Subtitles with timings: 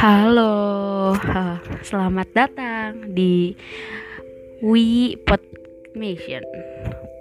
[0.00, 1.12] Halo,
[1.84, 3.52] selamat datang di
[4.64, 6.40] We Podmation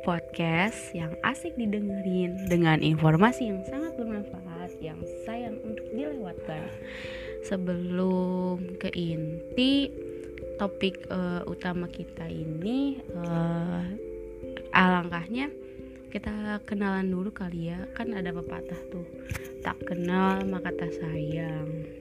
[0.08, 4.96] Podcast yang asik didengerin dengan informasi yang sangat bermanfaat yang
[5.28, 6.72] sayang untuk dilewatkan.
[7.52, 9.92] Sebelum ke inti
[10.56, 13.84] topik uh, utama kita ini uh,
[14.72, 15.52] Alangkahnya
[16.16, 17.92] kita kenalan dulu kali ya.
[17.92, 19.04] Kan ada pepatah tuh
[19.68, 21.99] Tak kenal maka tak sayang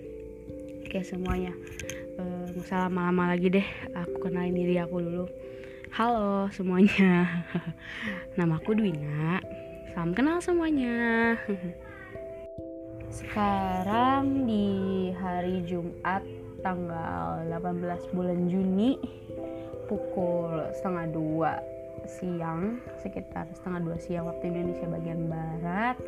[0.89, 1.53] Oke semuanya.
[2.17, 5.29] Uh, Gak usah lama-lama lagi deh Aku kenalin diri aku dulu.
[5.93, 7.45] Halo semuanya.
[8.41, 9.37] Namaku Dwina.
[9.93, 11.37] Salam kenal semuanya.
[13.21, 16.25] Sekarang di hari Jumat
[16.65, 18.97] Tanggal 18 bulan Juni
[19.93, 21.53] Pukul setengah dua
[22.09, 26.01] siang Sekitar setengah dua siang waktu Indonesia bagian Barat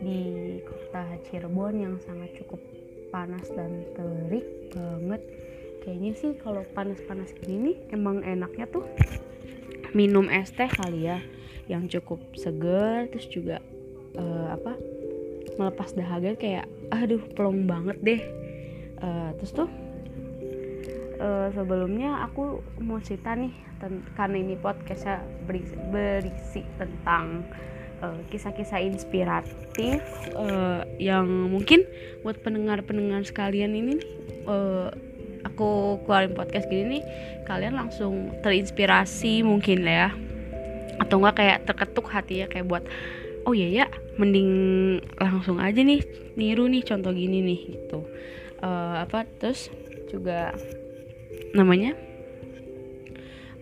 [0.00, 2.83] Di kota Cirebon yang sangat cukup
[3.14, 5.22] panas dan terik banget.
[5.86, 8.82] Kayaknya sih kalau panas-panas gini nih emang enaknya tuh
[9.94, 11.22] minum es teh kali ya
[11.70, 13.62] yang cukup seger terus juga
[14.18, 14.74] uh, apa
[15.54, 18.22] melepas dahaga kayak aduh plong banget deh.
[18.98, 19.70] Uh, terus tuh
[21.22, 23.54] uh, sebelumnya aku mau cerita nih
[24.16, 27.44] karena ini podcastnya berisi, berisi tentang
[28.28, 30.00] kisah-kisah uh, inspiratif
[30.36, 31.86] uh, yang mungkin
[32.20, 34.10] buat pendengar-pendengar sekalian ini nih
[34.44, 34.88] uh,
[35.44, 37.02] aku keluarin podcast gini nih
[37.44, 40.10] kalian langsung terinspirasi mungkin lah ya.
[40.98, 42.84] Atau enggak kayak terketuk hati ya kayak buat
[43.44, 44.50] oh iya ya mending
[45.20, 46.00] langsung aja nih
[46.38, 48.06] niru nih contoh gini nih gitu.
[48.64, 49.68] Uh, apa terus
[50.08, 50.56] juga
[51.52, 51.92] namanya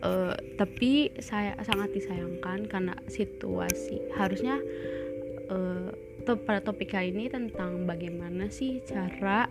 [0.03, 4.03] uh, tapi saya sangat disayangkan karena situasi.
[4.15, 4.59] Harusnya
[5.49, 5.91] uh,
[6.23, 9.51] pada topik kali ini tentang bagaimana sih cara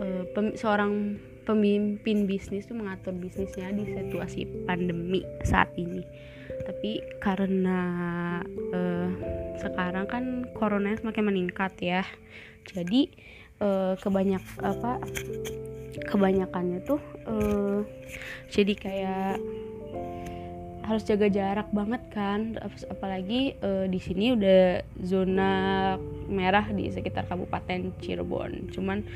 [0.00, 1.16] uh, pem seorang
[1.48, 6.04] pemimpin bisnis itu mengatur bisnisnya di situasi pandemi saat ini.
[6.60, 7.80] Tapi karena
[8.76, 9.08] uh,
[9.56, 12.04] sekarang kan corona semakin meningkat ya.
[12.68, 13.08] Jadi
[13.64, 15.00] uh, kebanyak apa
[15.98, 17.82] kebanyakannya tuh uh,
[18.50, 19.36] jadi kayak
[20.90, 22.58] harus jaga jarak banget kan.
[22.90, 25.52] Apalagi uh, di sini udah zona
[26.26, 28.74] merah di sekitar Kabupaten Cirebon.
[28.74, 29.06] Cuman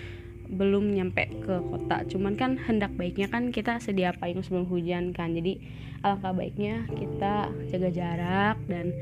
[0.47, 2.07] belum nyampe ke kota.
[2.07, 5.35] Cuman kan hendak baiknya kan kita sedia payung sebelum hujan kan.
[5.35, 5.59] Jadi
[6.07, 8.95] alangkah baiknya kita jaga jarak dan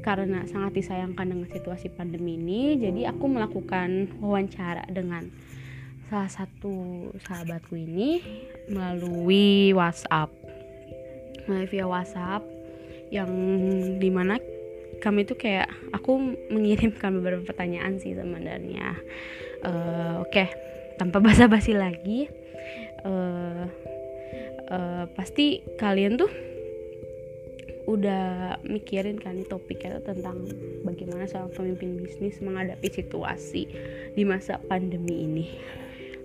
[0.00, 5.28] karena sangat disayangkan dengan situasi pandemi ini jadi aku melakukan wawancara dengan
[6.10, 8.18] salah satu sahabatku ini
[8.66, 10.26] melalui WhatsApp
[11.46, 12.42] melalui via WhatsApp
[13.14, 13.30] yang
[14.02, 14.42] di mana
[14.98, 18.98] kami tuh kayak aku mengirimkan beberapa pertanyaan sih sebenarnya
[19.62, 20.50] uh, oke okay.
[20.98, 22.26] tanpa basa-basi lagi
[23.06, 23.70] uh,
[24.66, 26.30] uh, pasti kalian tuh
[27.86, 30.42] udah mikirin kan topiknya tentang
[30.82, 33.62] bagaimana seorang pemimpin bisnis menghadapi situasi
[34.14, 35.46] di masa pandemi ini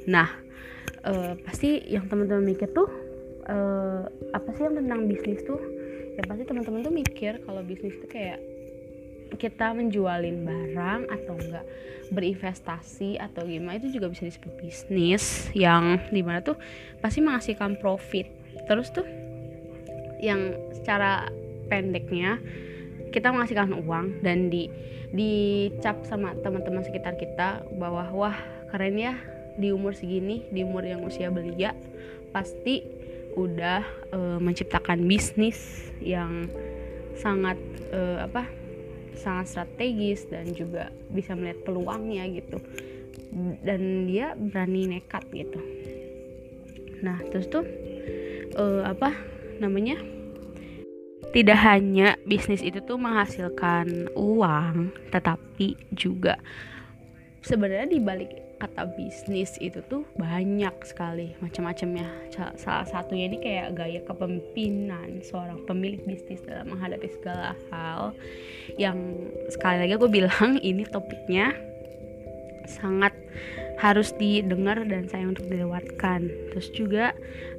[0.06, 0.30] nah
[1.06, 2.90] uh, pasti yang teman-teman mikir tuh
[3.50, 5.62] uh, apa sih yang tentang bisnis tuh?
[6.16, 8.40] Ya pasti teman-teman tuh mikir kalau bisnis tuh kayak
[9.36, 11.66] kita menjualin barang atau enggak
[12.14, 16.56] berinvestasi atau gimana itu juga bisa disebut bisnis yang di mana tuh
[17.02, 18.30] pasti menghasilkan profit.
[18.70, 19.06] Terus tuh
[20.22, 21.28] yang secara
[21.68, 22.40] pendeknya
[23.12, 24.70] kita menghasilkan uang dan di
[25.16, 28.38] dicap sama teman-teman sekitar kita bahwa wah
[28.72, 29.16] keren ya
[29.56, 31.72] di umur segini di umur yang usia belia
[32.36, 32.84] pasti
[33.36, 36.48] udah e, menciptakan bisnis yang
[37.16, 37.60] sangat
[37.92, 38.48] e, apa
[39.16, 42.60] sangat strategis dan juga bisa melihat peluangnya gitu.
[43.64, 45.60] Dan dia berani nekat gitu.
[47.04, 47.68] Nah terus tuh
[48.56, 49.12] e, apa
[49.60, 50.00] namanya
[51.36, 56.40] tidak hanya bisnis itu tuh menghasilkan uang tetapi juga
[57.44, 62.08] sebenarnya di balik kata bisnis itu tuh banyak sekali macam-macamnya.
[62.56, 68.16] Salah satunya ini kayak gaya kepemimpinan seorang pemilik bisnis dalam menghadapi segala hal
[68.80, 68.98] yang
[69.52, 71.56] sekali lagi aku bilang ini topiknya
[72.66, 73.14] sangat
[73.78, 76.32] harus didengar dan sayang untuk dilewatkan.
[76.56, 77.12] Terus juga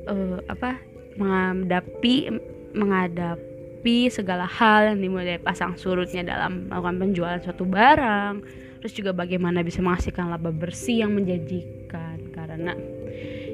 [0.08, 0.80] uh, apa
[1.20, 2.32] menghadapi
[2.76, 9.60] menghadapi segala hal yang dimulai pasang surutnya dalam melakukan penjualan suatu barang terus juga bagaimana
[9.64, 12.32] bisa menghasilkan laba bersih yang menjanjikan.
[12.32, 12.72] Karena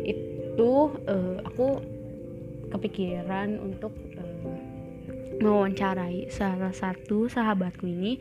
[0.02, 0.74] itu
[1.08, 1.80] uh, aku
[2.72, 4.56] kepikiran untuk uh,
[5.42, 8.20] mewawancarai salah satu sahabatku ini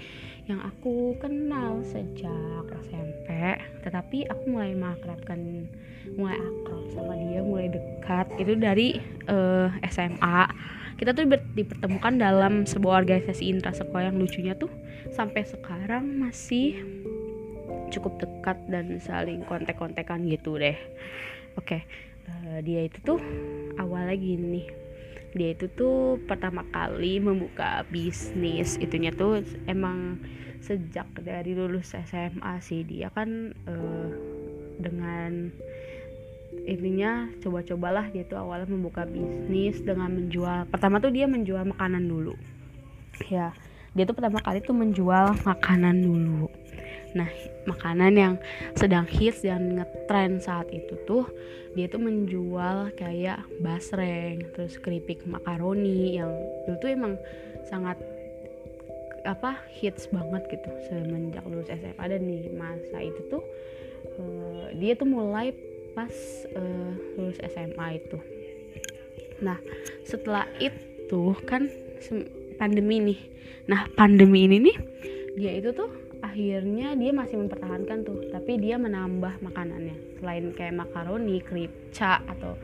[0.50, 3.30] yang aku kenal sejak SMP
[3.86, 5.70] tetapi aku mulai mengakrabkan
[6.18, 8.28] mulai akrab sama dia mulai dekat.
[8.42, 8.98] Itu dari
[9.30, 10.50] uh, eh, SMA
[11.02, 11.26] kita tuh
[11.58, 14.70] dipertemukan dalam sebuah organisasi intrasekolah yang lucunya tuh
[15.10, 16.78] sampai sekarang masih
[17.90, 20.78] cukup dekat dan saling kontek-kontekan gitu deh.
[21.58, 21.82] Oke okay.
[22.30, 23.18] uh, eh, dia itu tuh
[23.82, 24.70] awalnya gini.
[25.34, 28.78] Dia itu tuh pertama kali membuka bisnis.
[28.78, 30.22] Itunya tuh emang
[30.62, 32.86] sejak dari lulus SMA sih.
[32.86, 34.10] Dia kan uh,
[34.78, 35.50] dengan
[36.72, 40.72] intinya coba-cobalah dia tuh awalnya membuka bisnis dengan menjual.
[40.72, 42.34] Pertama tuh dia menjual makanan dulu.
[43.28, 43.52] Ya
[43.92, 46.48] dia tuh pertama kali tuh menjual makanan dulu.
[47.12, 47.28] Nah,
[47.68, 48.34] makanan yang
[48.80, 51.28] sedang hits dan ngetrend saat itu tuh
[51.76, 56.32] dia tuh menjual kayak basreng, terus keripik makaroni yang
[56.68, 57.20] itu tuh emang
[57.68, 58.00] sangat
[59.22, 63.44] apa hits banget gitu semenjak lulus SMA dan di masa itu tuh
[64.18, 65.54] uh, dia tuh mulai
[65.92, 66.14] pas
[66.56, 68.18] uh, lulus SMA itu.
[69.42, 69.58] Nah,
[70.08, 71.68] setelah itu kan
[72.56, 73.20] pandemi nih.
[73.68, 74.78] Nah, pandemi ini nih
[75.36, 75.88] dia itu tuh
[76.22, 82.60] akhirnya dia masih mempertahankan tuh tapi dia menambah makanannya selain kayak makaroni kripca atau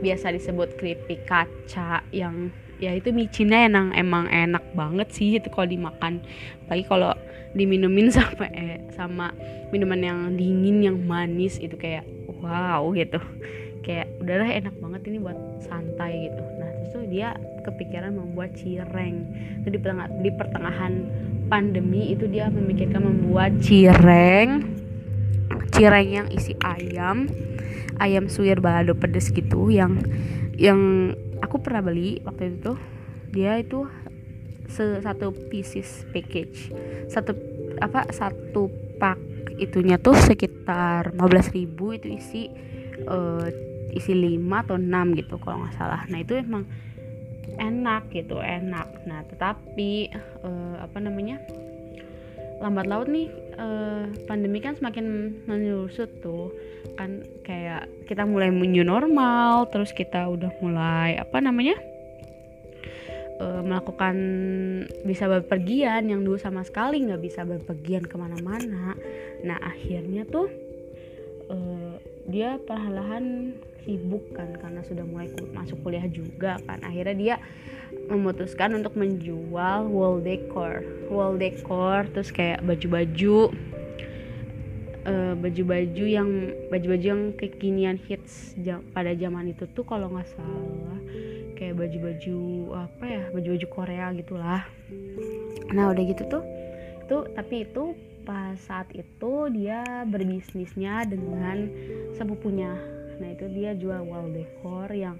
[0.00, 2.48] biasa disebut keripik kaca yang
[2.80, 6.22] ya itu micinnya emang emang enak banget sih itu kalau dimakan
[6.66, 7.14] lagi kalau
[7.52, 9.30] diminumin sama eh, sama
[9.70, 12.06] minuman yang dingin yang manis itu kayak
[12.42, 13.18] wow gitu.
[13.82, 16.42] Kayak udahlah enak banget ini buat santai gitu.
[16.58, 19.26] Nah terus tuh dia kepikiran membuat cireng.
[19.62, 19.78] Itu di,
[20.22, 20.92] di pertengahan
[21.46, 24.64] pandemi itu dia memikirkan membuat cireng
[25.72, 27.28] cireng yang isi ayam
[28.00, 30.00] ayam suwir balado pedes gitu yang
[30.56, 31.12] yang
[31.44, 32.76] aku pernah beli waktu itu
[33.32, 33.88] dia itu
[34.72, 36.72] satu pieces package.
[37.12, 37.36] Satu
[37.80, 39.18] apa satu pak
[39.58, 42.42] itunya tuh sekitar 15.000 itu isi
[43.06, 43.46] uh,
[43.92, 46.02] isi 5 atau 6 gitu kalau nggak salah.
[46.08, 46.64] Nah itu emang
[47.58, 48.88] enak gitu enak.
[49.04, 50.10] Nah tetapi
[50.42, 51.42] uh, apa namanya
[52.62, 53.28] lambat laut nih
[53.58, 56.54] uh, pandemi kan semakin menyusut tuh.
[56.98, 61.78] Kan kayak kita mulai new normal terus kita udah mulai apa namanya
[63.40, 64.16] uh, melakukan
[65.06, 68.98] bisa berpergian yang dulu sama sekali nggak bisa berpergian ke mana-mana.
[69.46, 70.50] Nah akhirnya tuh
[71.48, 71.96] uh,
[72.28, 76.82] dia perlahan sibuk kan karena sudah mulai masuk kuliah juga kan.
[76.84, 77.36] Akhirnya dia
[78.08, 80.84] memutuskan untuk menjual wall decor.
[81.08, 83.52] Wall decor terus kayak baju-baju
[85.06, 86.30] uh, baju-baju yang
[86.70, 88.54] baju-baju yang kekinian hits
[88.94, 90.98] pada zaman itu tuh kalau nggak salah
[91.62, 92.40] kayak baju-baju
[92.74, 94.66] apa ya baju-baju Korea gitulah.
[95.70, 96.42] Nah udah gitu tuh
[97.06, 97.94] itu tapi itu
[98.26, 101.70] pas saat itu dia berbisnisnya dengan
[102.18, 102.74] sepupunya.
[103.22, 105.14] Nah itu dia jual wall decor yang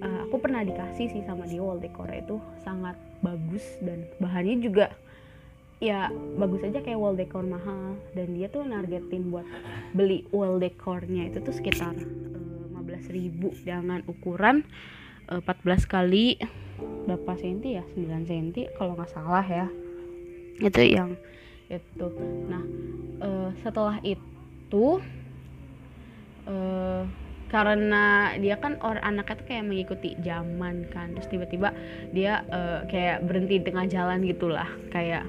[0.00, 4.96] uh, aku pernah dikasih sih sama dia wall decor itu sangat bagus dan bahannya juga
[5.76, 6.08] ya
[6.40, 8.00] bagus aja kayak wall decor mahal.
[8.16, 9.44] Dan dia tuh nargetin buat
[9.92, 14.64] beli wall decornya itu tuh sekitar uh, eh, 15 ribu dengan ukuran
[15.30, 16.38] eh, 14 kali.
[17.06, 17.84] Berapa senti ya?
[17.94, 19.66] 9 senti kalau nggak salah ya.
[20.60, 21.14] Itu yang
[21.66, 22.06] itu.
[22.46, 22.62] Nah
[23.20, 25.00] uh, setelah itu
[26.46, 27.02] uh,
[27.46, 31.14] karena dia kan orang anaknya tuh kayak mengikuti zaman kan.
[31.14, 31.70] Terus tiba-tiba
[32.10, 34.68] dia uh, kayak berhenti di tengah jalan gitulah.
[34.90, 35.26] Kayak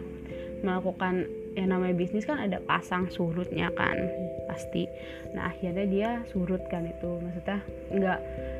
[0.65, 3.97] melakukan yang namanya bisnis kan ada pasang surutnya kan
[4.45, 4.85] pasti.
[5.33, 7.17] Nah akhirnya dia surut kan itu.
[7.17, 7.59] Maksudnya
[7.89, 8.19] nggak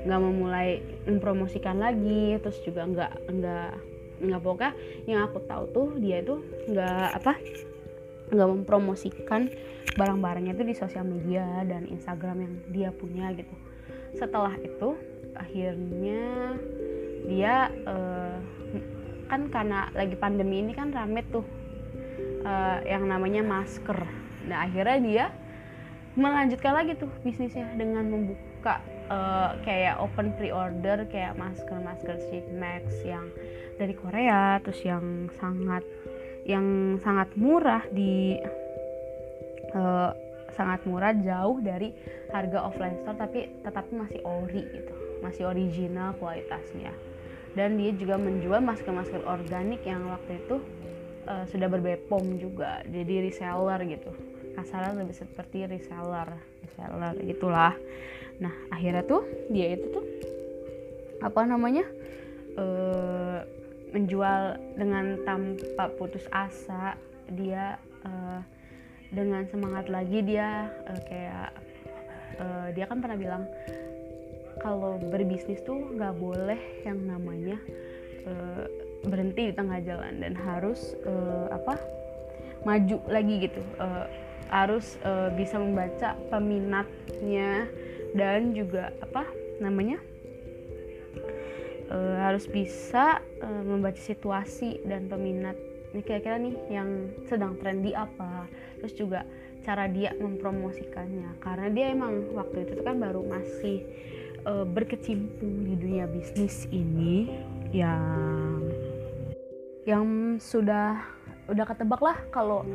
[0.09, 3.71] nggak memulai mempromosikan lagi terus juga nggak nggak
[4.17, 4.73] nggak pokoknya
[5.05, 6.41] yang aku tahu tuh dia itu
[6.73, 7.37] nggak apa
[8.33, 9.45] nggak mempromosikan
[9.93, 13.53] barang-barangnya itu di sosial media dan Instagram yang dia punya gitu.
[14.17, 14.97] Setelah itu
[15.37, 16.57] akhirnya
[17.29, 18.41] dia uh,
[19.27, 21.43] kan karena lagi pandemi ini kan rame tuh
[22.43, 23.97] uh, yang namanya masker.
[24.49, 25.25] Nah akhirnya dia
[26.17, 33.29] melanjutkan lagi tuh bisnisnya dengan membuka uh, kayak open pre-order kayak masker-masker sheet max yang
[33.77, 35.85] dari Korea terus yang sangat
[36.49, 38.41] yang sangat murah di
[39.77, 40.09] uh,
[40.57, 41.93] sangat murah jauh dari
[42.33, 46.93] harga offline store tapi tetapi masih ori gitu masih original kualitasnya.
[47.57, 50.61] Dan dia juga menjual masker-masker organik yang waktu itu
[51.27, 54.11] uh, sudah berbepom juga jadi reseller gitu.
[54.57, 56.33] Kasarnya lebih seperti reseller
[56.65, 57.75] reseller gitulah.
[58.41, 60.05] Nah akhirnya tuh dia itu tuh
[61.21, 61.85] apa namanya
[62.57, 63.45] uh,
[63.93, 66.97] menjual dengan tanpa putus asa.
[67.27, 67.75] Dia
[68.07, 68.39] uh,
[69.11, 71.49] dengan semangat lagi dia uh, kayak
[72.39, 73.43] uh, dia kan pernah bilang
[74.57, 77.61] kalau berbisnis tuh nggak boleh yang namanya
[78.25, 78.65] uh,
[79.05, 81.77] berhenti di tengah jalan dan harus uh, apa
[82.65, 83.61] maju lagi gitu.
[83.77, 84.05] Uh,
[84.47, 87.67] harus uh, bisa membaca peminatnya
[88.15, 89.27] dan juga apa
[89.59, 89.99] namanya
[91.91, 95.55] uh, harus bisa uh, membaca situasi dan peminat.
[95.91, 98.47] Ini kira-kira nih yang sedang trendy apa
[98.79, 99.27] terus juga
[99.67, 101.43] cara dia mempromosikannya.
[101.43, 103.83] Karena dia emang waktu itu kan baru masih
[104.47, 107.27] uh, berkecimpung di dunia bisnis ini
[107.75, 108.46] yang
[109.87, 110.99] yang sudah
[111.47, 112.67] udah ketebak lah kalau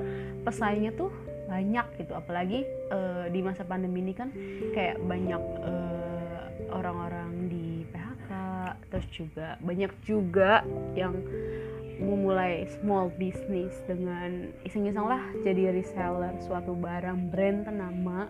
[0.49, 1.13] pesaingnya tuh
[1.45, 2.17] banyak gitu.
[2.17, 4.33] Apalagi uh, di masa pandemi ini kan
[4.73, 8.31] kayak banyak uh, orang-orang di PHK
[8.89, 10.65] terus juga banyak juga
[10.97, 11.13] yang
[12.01, 18.27] memulai small business dengan iseng-iseng lah jadi reseller suatu barang brand ternama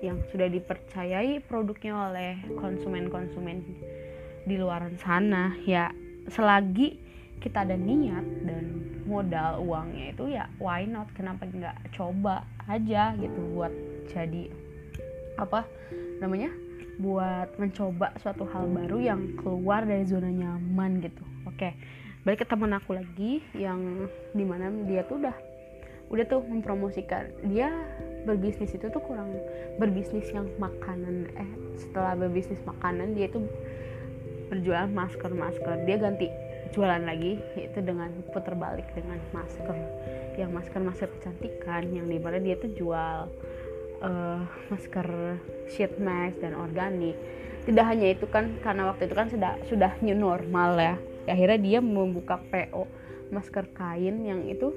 [0.00, 3.66] yang sudah dipercayai produknya oleh konsumen-konsumen
[4.46, 5.58] di luar sana.
[5.66, 5.90] Ya
[6.30, 8.64] selagi kita ada niat dan
[9.06, 11.10] modal uangnya itu ya why not?
[11.16, 13.72] Kenapa nggak coba aja gitu buat
[14.10, 14.50] jadi
[15.40, 15.66] apa
[16.20, 16.52] namanya
[17.00, 21.24] buat mencoba suatu hal baru yang keluar dari zona nyaman gitu.
[21.48, 21.74] Oke
[22.22, 25.34] balik ke teman aku lagi yang di mana dia tuh udah
[26.12, 27.26] udah tuh mempromosikan.
[27.50, 27.72] Dia
[28.22, 29.34] berbisnis itu tuh kurang
[29.82, 31.26] berbisnis yang makanan.
[31.34, 33.42] Eh setelah berbisnis makanan dia tuh
[34.52, 36.28] berjualan masker masker dia ganti
[36.72, 39.76] jualan lagi itu dengan putar balik dengan masker.
[40.40, 43.28] Yang masker masker kecantikan yang di mana dia tuh jual
[44.00, 44.40] uh,
[44.72, 45.38] masker
[45.68, 47.14] sheet mask dan organik.
[47.62, 50.94] Tidak hanya itu kan karena waktu itu kan sudah sudah new normal ya.
[51.28, 52.88] Akhirnya dia membuka PO
[53.30, 54.74] masker kain yang itu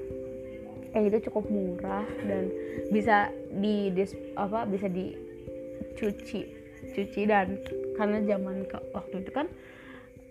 [0.96, 2.48] yang itu cukup murah dan
[2.88, 6.56] bisa di dis, apa bisa dicuci
[6.96, 7.60] cuci dan
[8.00, 9.46] karena zaman ke waktu itu kan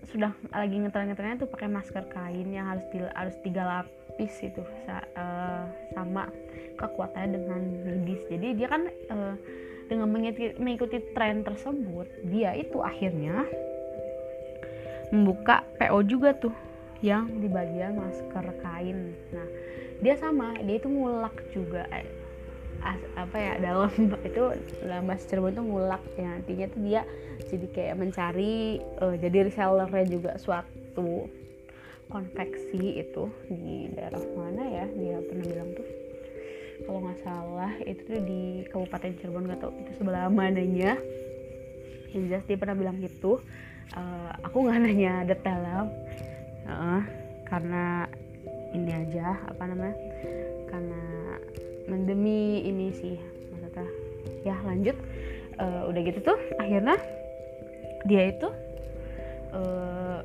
[0.10, 5.02] sudah lagi ngetren-ngetrennya tuh pakai masker kain yang harus di, harus tiga lapis itu sa,
[5.18, 6.30] uh, sama
[6.78, 8.22] kekuatannya dengan medis.
[8.30, 9.36] Jadi dia kan uh,
[9.86, 13.46] dengan mengikuti, mengikuti tren tersebut dia itu akhirnya
[15.14, 16.54] membuka PO juga tuh
[17.06, 19.14] yang di bagian masker kain.
[19.34, 19.48] Nah
[20.02, 22.04] dia sama dia itu ngulak juga eh,
[22.82, 23.92] as, apa ya dalam
[24.30, 24.44] itu
[24.84, 26.28] dalam bahasa Cirebon itu ngulak ya.
[26.36, 27.02] Nantinya tuh dia
[27.52, 31.30] jadi kayak mencari uh, jadi resellernya juga suatu
[32.06, 35.88] konveksi itu di daerah mana ya dia pernah bilang tuh.
[36.86, 41.00] Kalau nggak salah itu tuh di Kabupaten Cirebon nggak tahu itu sebelah mananya.
[42.12, 43.40] Yang jelas dia pernah bilang gitu.
[43.94, 45.94] Uh, aku nggak nanya detail
[46.66, 47.02] uh,
[47.46, 48.10] karena
[48.74, 49.96] ini aja apa namanya
[51.86, 53.16] mendemi ini sih
[53.54, 53.88] maksudnya.
[54.46, 54.98] Ya lanjut.
[55.56, 57.00] Uh, udah gitu tuh akhirnya
[58.04, 58.52] dia itu
[59.56, 60.20] uh,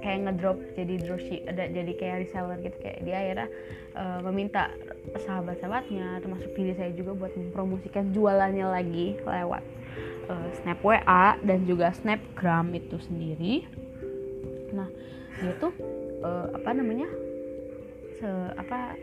[0.00, 2.76] kayak ngedrop jadi dropship ada jadi kayak reseller gitu.
[2.80, 3.48] Kayak dia akhirnya
[3.96, 4.72] uh, meminta
[5.14, 9.62] sahabat-sahabatnya termasuk diri saya juga buat mempromosikan jualannya lagi lewat
[10.28, 13.64] uh, snap WA dan juga snapgram itu sendiri.
[14.72, 14.88] Nah
[15.40, 15.72] dia tuh
[16.24, 17.08] uh, apa namanya
[18.20, 18.94] se apa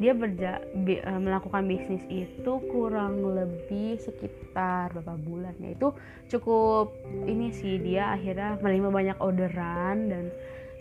[0.00, 5.54] dia berja bi, uh, melakukan bisnis itu kurang lebih sekitar beberapa bulan.
[5.60, 5.92] Ya itu
[6.32, 6.96] cukup
[7.28, 10.24] ini sih dia akhirnya menerima banyak orderan dan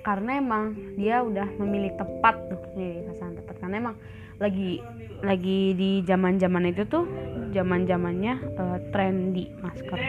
[0.08, 3.56] karena emang dia udah memilih tepat tuh nih sasaran tepat.
[3.60, 3.96] Karena emang
[4.40, 4.80] lagi
[5.20, 7.04] lagi di zaman zaman itu tuh
[7.52, 10.00] zaman zamannya uh, trendy masker.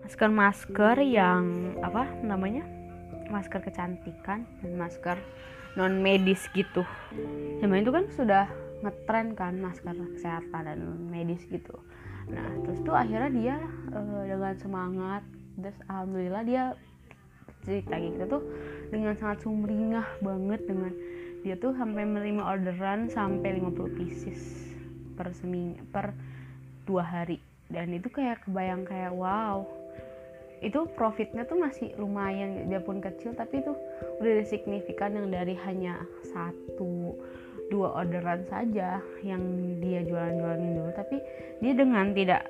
[0.00, 2.64] Masker masker yang apa namanya?
[3.28, 5.20] Masker kecantikan dan masker
[5.76, 6.82] non medis gitu.
[7.60, 8.48] Zaman itu kan sudah
[8.80, 11.76] ngetren kan masker kesehatan dan non medis gitu.
[12.32, 13.56] Nah terus tuh akhirnya dia
[13.92, 15.22] uh, dengan semangat
[15.56, 16.64] terus alhamdulillah dia
[17.64, 18.42] cerita gitu tuh
[18.92, 20.92] dengan sangat sumringah banget dengan
[21.44, 24.40] dia tuh sampai menerima orderan sampai 50 pieces
[25.14, 26.16] per seminggu per
[26.88, 27.38] dua hari.
[27.66, 29.66] Dan itu kayak kebayang kayak wow
[30.64, 33.76] itu profitnya tuh masih lumayan dia pun kecil tapi itu
[34.20, 37.12] udah signifikan yang dari hanya satu
[37.66, 39.42] dua orderan saja yang
[39.82, 40.90] dia jualan-jualin dulu.
[40.94, 41.16] Tapi
[41.62, 42.46] dia dengan tidak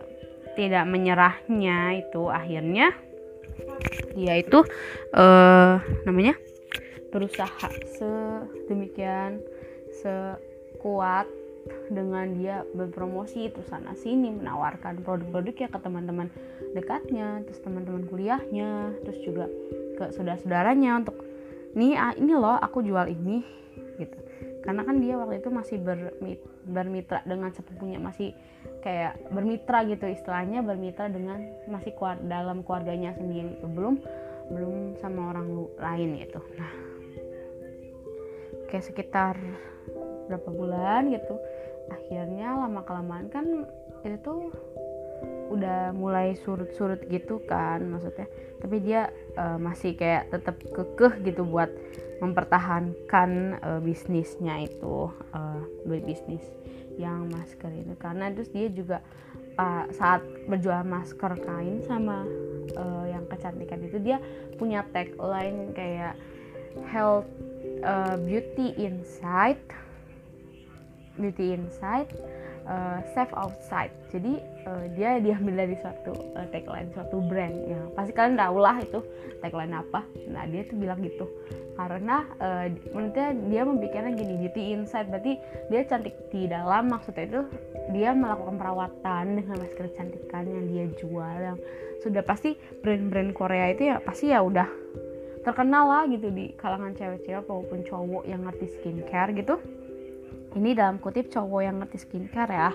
[0.56, 2.92] tidak menyerahnya itu akhirnya
[4.16, 4.64] dia itu
[5.12, 5.76] uh,
[6.08, 6.36] namanya
[7.12, 9.40] berusaha sedemikian
[10.00, 11.28] sekuat
[11.90, 16.28] dengan dia berpromosi itu sana sini menawarkan produk-produknya ke teman-teman
[16.74, 19.46] dekatnya terus teman-teman kuliahnya terus juga
[19.96, 21.16] ke saudara-saudaranya untuk
[21.76, 23.44] nih ah, ini loh aku jual ini
[24.00, 24.16] gitu.
[24.64, 28.34] Karena kan dia waktu itu masih bermit, bermitra dengan sepupunya masih
[28.82, 31.38] kayak bermitra gitu istilahnya bermitra dengan
[31.70, 34.02] masih kuat dalam keluarganya sendiri itu belum
[34.50, 36.42] belum sama orang lain gitu.
[36.58, 36.72] Nah
[38.66, 39.38] kayak sekitar
[40.26, 41.38] berapa bulan gitu
[41.90, 43.46] akhirnya lama kelamaan kan
[44.02, 44.54] itu tuh
[45.46, 48.26] udah mulai surut-surut gitu kan maksudnya.
[48.58, 51.70] Tapi dia uh, masih kayak tetap kekeh gitu buat
[52.18, 56.42] mempertahankan uh, bisnisnya itu uh, bisnis
[56.98, 57.94] yang masker itu.
[58.00, 58.98] Karena terus dia juga
[59.60, 62.26] uh, saat berjual masker kain sama
[62.74, 64.18] uh, yang kecantikan itu dia
[64.56, 66.16] punya tagline kayak
[66.90, 67.28] health
[67.84, 69.60] uh, beauty inside
[71.18, 72.08] beauty inside
[72.68, 73.90] uh, safe outside.
[74.10, 77.54] Jadi uh, dia diambil dari suatu uh, tagline suatu brand.
[77.66, 79.00] Ya pasti kalian tahu lah itu
[79.40, 80.02] tagline apa.
[80.28, 81.26] Nah dia tuh bilang gitu.
[81.76, 85.36] Karena uh, menurutnya dia memikirkan gini beauty inside berarti
[85.68, 87.40] dia cantik di dalam maksudnya itu
[87.92, 91.58] dia melakukan perawatan dengan masker kecantikan yang dia jual yang
[92.00, 94.68] sudah pasti brand-brand Korea itu ya pasti ya udah
[95.46, 99.62] terkenal lah gitu di kalangan cewek-cewek maupun cowok yang ngerti skincare gitu
[100.56, 102.70] ini dalam kutip cowok yang ngerti skincare ya.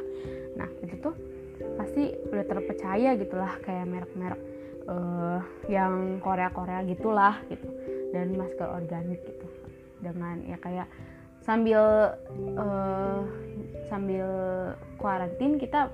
[0.55, 1.15] Nah itu tuh
[1.75, 4.41] pasti udah terpercaya gitulah kayak merek-merek
[4.85, 7.67] uh, yang Korea-Korea gitulah gitu.
[8.13, 9.47] Dan masker organik gitu.
[9.99, 10.87] Dengan ya kayak
[11.41, 12.13] sambil
[12.53, 13.25] uh,
[13.89, 14.29] sambil
[15.01, 15.89] kuarantin kita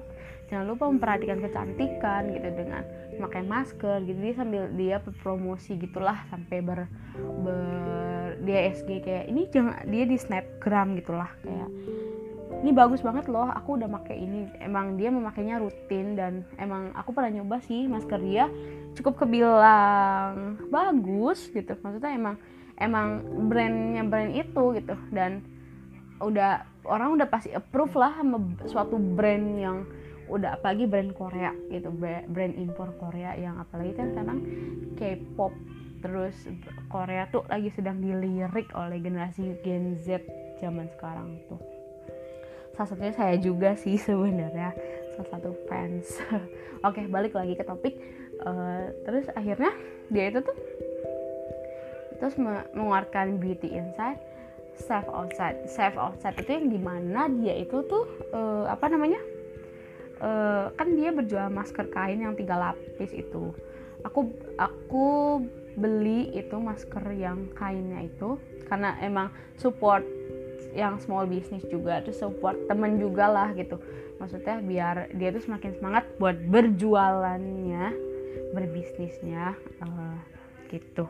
[0.51, 2.83] jangan lupa memperhatikan kecantikan gitu dengan
[3.17, 4.19] pakai masker gitu.
[4.21, 6.79] Dia sambil dia promosi gitulah sampai ber,
[7.17, 11.69] ber dia SG kayak ini jangan dia di snapgram gitulah kayak
[12.57, 14.49] ini bagus banget loh aku udah pakai ini.
[14.57, 18.49] Emang dia memakainya rutin dan emang aku pernah nyoba sih masker dia
[18.97, 21.77] cukup kebilang bagus gitu.
[21.77, 22.35] Maksudnya emang
[22.81, 24.95] emang brandnya brand itu gitu.
[25.13, 25.45] Dan
[26.17, 29.77] udah orang udah pasti approve lah sama suatu brand yang
[30.27, 31.87] udah apalagi brand Korea gitu
[32.27, 34.39] brand impor Korea yang apalagi kan sekarang
[34.99, 35.53] K-pop
[36.01, 36.35] terus
[36.91, 40.21] Korea tuh lagi sedang dilirik oleh generasi Gen Z
[40.61, 41.61] zaman sekarang tuh.
[42.77, 44.73] Salah satunya saya juga sih sebenarnya
[45.17, 46.21] salah satu fans.
[46.87, 47.97] Oke balik lagi ke topik.
[48.37, 49.73] Uh, terus akhirnya
[50.13, 50.57] dia itu tuh
[52.21, 54.21] terus mengeluarkan beauty inside
[54.77, 55.57] safe outside.
[55.65, 59.17] Safe outside itu yang di mana dia itu tuh uh, apa namanya
[60.21, 63.53] uh, kan dia berjual masker kain yang tiga lapis itu.
[64.05, 65.05] Aku aku
[65.77, 70.01] beli itu masker yang kainnya itu karena emang support
[70.73, 73.81] yang small business juga terus support temen juga lah gitu.
[74.17, 77.93] Maksudnya biar dia tuh semakin semangat buat berjualannya
[78.53, 79.53] berbisnisnya
[79.85, 80.17] uh,
[80.69, 81.05] gitu.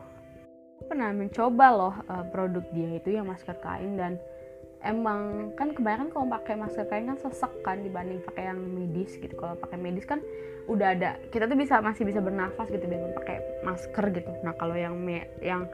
[0.88, 4.16] Pernah mencoba loh uh, produk dia itu yang masker kain dan
[4.86, 9.34] emang kan kebanyakan kalau pakai masker kain kan sesek kan dibanding pakai yang medis gitu.
[9.34, 10.22] Kalau pakai medis kan
[10.68, 14.30] udah ada kita tuh bisa masih bisa bernafas gitu dengan pakai masker gitu.
[14.46, 15.66] Nah kalau yang me, yang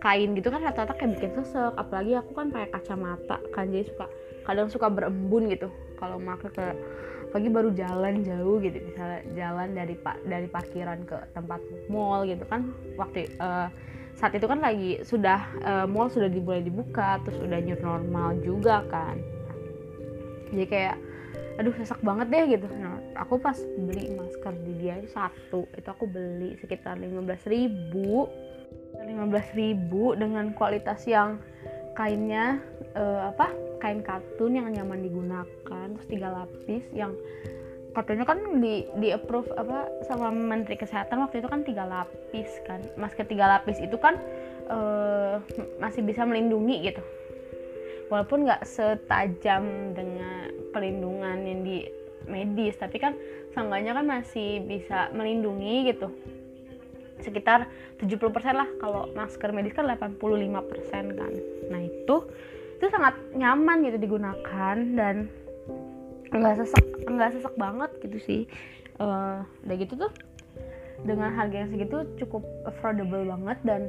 [0.00, 1.72] kain gitu kan rata-rata kayak bikin sesek.
[1.76, 4.06] Apalagi aku kan pakai kacamata kan jadi suka
[4.48, 5.68] kadang suka berembun gitu.
[6.00, 6.66] Kalau masker ke
[7.34, 8.78] pagi baru jalan jauh gitu.
[8.80, 11.60] Misalnya jalan dari pak dari parkiran ke tempat
[11.92, 13.68] mall gitu kan waktu uh,
[14.16, 18.80] saat itu kan lagi sudah uh, mall sudah dimulai dibuka terus udah new normal juga
[18.88, 19.20] kan.
[20.50, 20.96] Jadi kayak
[21.60, 22.66] aduh sesak banget deh gitu.
[22.80, 28.24] Nah aku pas beli masker di dia itu satu itu aku beli sekitar 15 ribu.
[28.96, 31.36] 15 ribu dengan kualitas yang
[31.96, 32.60] kainnya
[32.96, 37.12] uh, apa kain katun yang nyaman digunakan terus tiga lapis yang
[37.96, 42.84] katanya kan di di approve apa sama Menteri Kesehatan waktu itu kan tiga lapis kan.
[43.00, 44.20] Masker tiga lapis itu kan
[44.68, 45.40] uh,
[45.80, 47.00] masih bisa melindungi gitu.
[48.12, 51.88] Walaupun nggak setajam dengan pelindungan yang di
[52.28, 53.16] medis tapi kan
[53.56, 56.12] seenggaknya kan masih bisa melindungi gitu.
[57.24, 57.64] Sekitar
[57.96, 58.12] 70%
[58.52, 61.32] lah kalau masker medis kan 85% kan.
[61.72, 62.16] Nah itu
[62.76, 65.32] itu sangat nyaman gitu digunakan dan
[66.32, 68.42] nggak sesek nggak sesek banget gitu sih.
[68.96, 70.12] Uh, udah gitu tuh
[71.04, 73.82] dengan harga yang segitu cukup affordable banget dan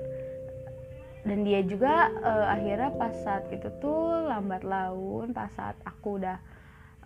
[1.24, 6.40] dan dia juga uh, akhirnya pas saat itu tuh lambat laun pas saat aku udah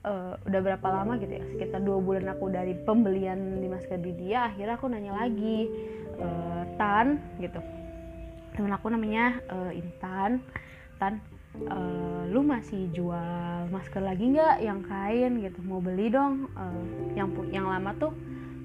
[0.05, 4.13] uh, udah berapa lama gitu ya sekitar dua bulan aku dari pembelian di masker di
[4.17, 5.69] dia akhirnya aku nanya lagi
[6.17, 7.61] uh, tan gitu.
[8.51, 10.43] Temen aku namanya uh, Intan
[10.99, 11.17] Tan
[11.67, 14.63] uh, lu masih jual masker lagi nggak?
[14.63, 15.59] Yang kain gitu.
[15.67, 16.47] Mau beli dong.
[16.55, 16.83] Uh,
[17.17, 18.13] yang yang lama tuh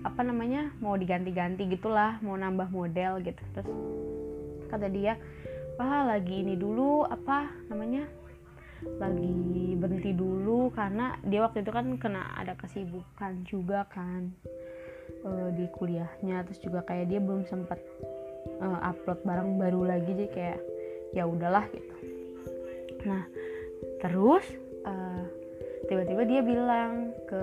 [0.06, 3.42] apa namanya mau diganti-ganti gitulah mau nambah model gitu.
[3.58, 3.70] Terus
[4.70, 5.18] kata dia
[5.76, 8.06] apa lagi ini dulu apa namanya
[9.02, 9.34] lagi
[9.74, 10.70] berhenti dulu.
[10.70, 14.30] Karena dia waktu itu kan kena ada kesibukan juga kan
[15.26, 16.46] uh, di kuliahnya.
[16.46, 17.82] Terus juga kayak dia belum sempat
[18.62, 20.06] uh, upload barang baru lagi.
[20.06, 20.60] Jadi kayak
[21.14, 21.95] ya udahlah gitu
[23.06, 23.22] nah
[24.02, 24.44] terus
[24.82, 25.24] uh,
[25.86, 27.42] tiba-tiba dia bilang ke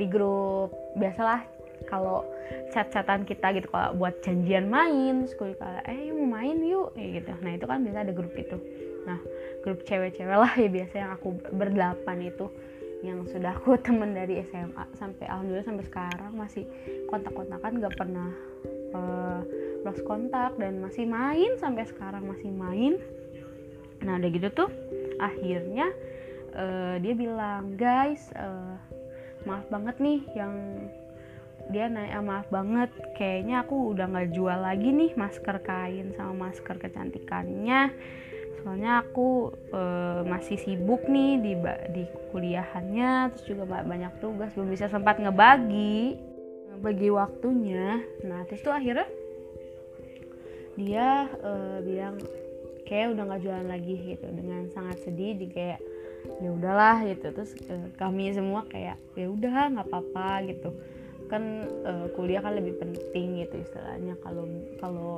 [0.00, 1.44] di grup biasalah
[1.84, 2.24] kalau
[2.72, 7.32] chat-chatan kita gitu kalau buat janjian main gue kayak eh mau main yuk ya gitu.
[7.44, 8.56] Nah itu kan biasa ada grup itu.
[9.04, 9.18] Nah
[9.60, 12.46] grup cewek-cewek lah ya biasa yang aku berdelapan itu
[13.04, 16.64] yang sudah aku temen dari SMA sampai alhamdulillah sampai sekarang masih
[17.12, 18.32] kontak-kontakan gak pernah
[18.96, 19.40] uh,
[19.84, 22.96] lost kontak dan masih main sampai sekarang masih main
[24.04, 24.70] nah udah gitu tuh
[25.18, 25.88] akhirnya
[26.52, 28.76] uh, dia bilang guys uh,
[29.48, 30.54] maaf banget nih yang
[31.72, 36.48] dia naik ah, maaf banget kayaknya aku udah nggak jual lagi nih masker kain sama
[36.48, 37.88] masker kecantikannya.
[38.60, 39.82] Soalnya aku e,
[40.24, 41.52] masih sibuk nih di
[41.92, 46.16] di kuliahannya terus juga banyak tugas belum bisa sempat ngebagi
[46.80, 48.00] bagi waktunya.
[48.24, 49.08] Nah terus tuh akhirnya
[50.76, 51.52] dia e,
[51.84, 52.16] bilang
[52.84, 55.80] kayak udah nggak jualan lagi gitu dengan sangat sedih di kayak
[56.40, 57.32] ya udahlah gitu.
[57.32, 60.70] Terus e, kami semua kayak ya udah nggak apa-apa gitu.
[61.28, 64.16] Kan e, kuliah kan lebih penting gitu istilahnya.
[64.20, 64.44] Kalau
[64.80, 65.14] kalau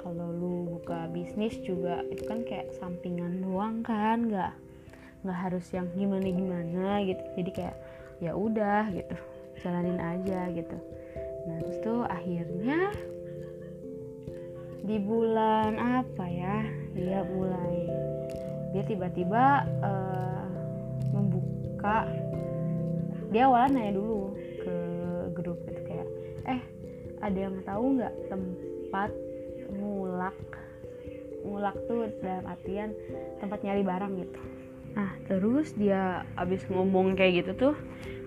[0.00, 4.54] kalau lu buka bisnis juga itu kan kayak sampingan doang kan nggak
[5.20, 7.22] nggak harus yang gimana gimana gitu.
[7.38, 7.76] Jadi kayak
[8.22, 9.16] ya udah gitu.
[9.60, 10.76] Jalanin aja gitu.
[11.44, 12.94] Nah terus tuh akhirnya
[14.90, 16.66] di bulan apa ya?
[16.98, 17.86] Dia mulai.
[18.74, 20.50] Dia tiba-tiba uh,
[21.14, 22.10] membuka.
[23.30, 24.76] Dia awalnya nanya dulu ke
[25.30, 26.08] grup itu kayak
[26.50, 26.60] eh
[27.22, 29.14] ada yang tahu nggak tempat
[29.78, 30.34] ngulak?
[31.46, 32.90] Ngulak tuh dalam artian
[33.38, 34.40] tempat nyari barang gitu.
[34.98, 37.74] Nah terus dia abis ngomong kayak gitu tuh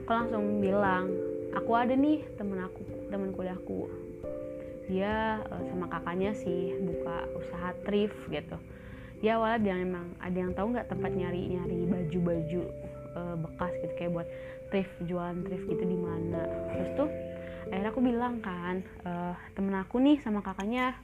[0.08, 1.12] aku langsung bilang
[1.52, 3.88] aku ada nih temen aku temen kuliahku
[4.88, 8.58] dia uh, sama kakaknya sih buka usaha thrift gitu.
[9.24, 12.62] Dia awalnya dia emang ada yang tahu nggak tempat nyari nyari baju baju
[13.16, 14.28] uh, bekas gitu kayak buat
[14.74, 16.42] thrift jualan thrift gitu di mana?
[16.76, 17.10] Terus tuh
[17.72, 20.98] akhirnya aku bilang kan uh, temen aku nih sama kakaknya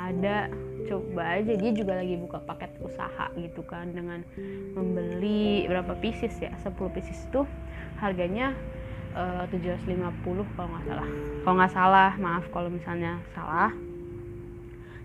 [0.00, 0.50] ada
[0.90, 1.52] coba aja.
[1.54, 4.26] Dia juga lagi buka paket usaha gitu kan dengan
[4.74, 7.46] membeli berapa pieces ya 10 pieces itu
[8.02, 8.81] harganya eh,
[9.16, 11.08] uh, 750 kalau nggak salah.
[11.42, 13.70] Kalau nggak salah maaf kalau misalnya salah.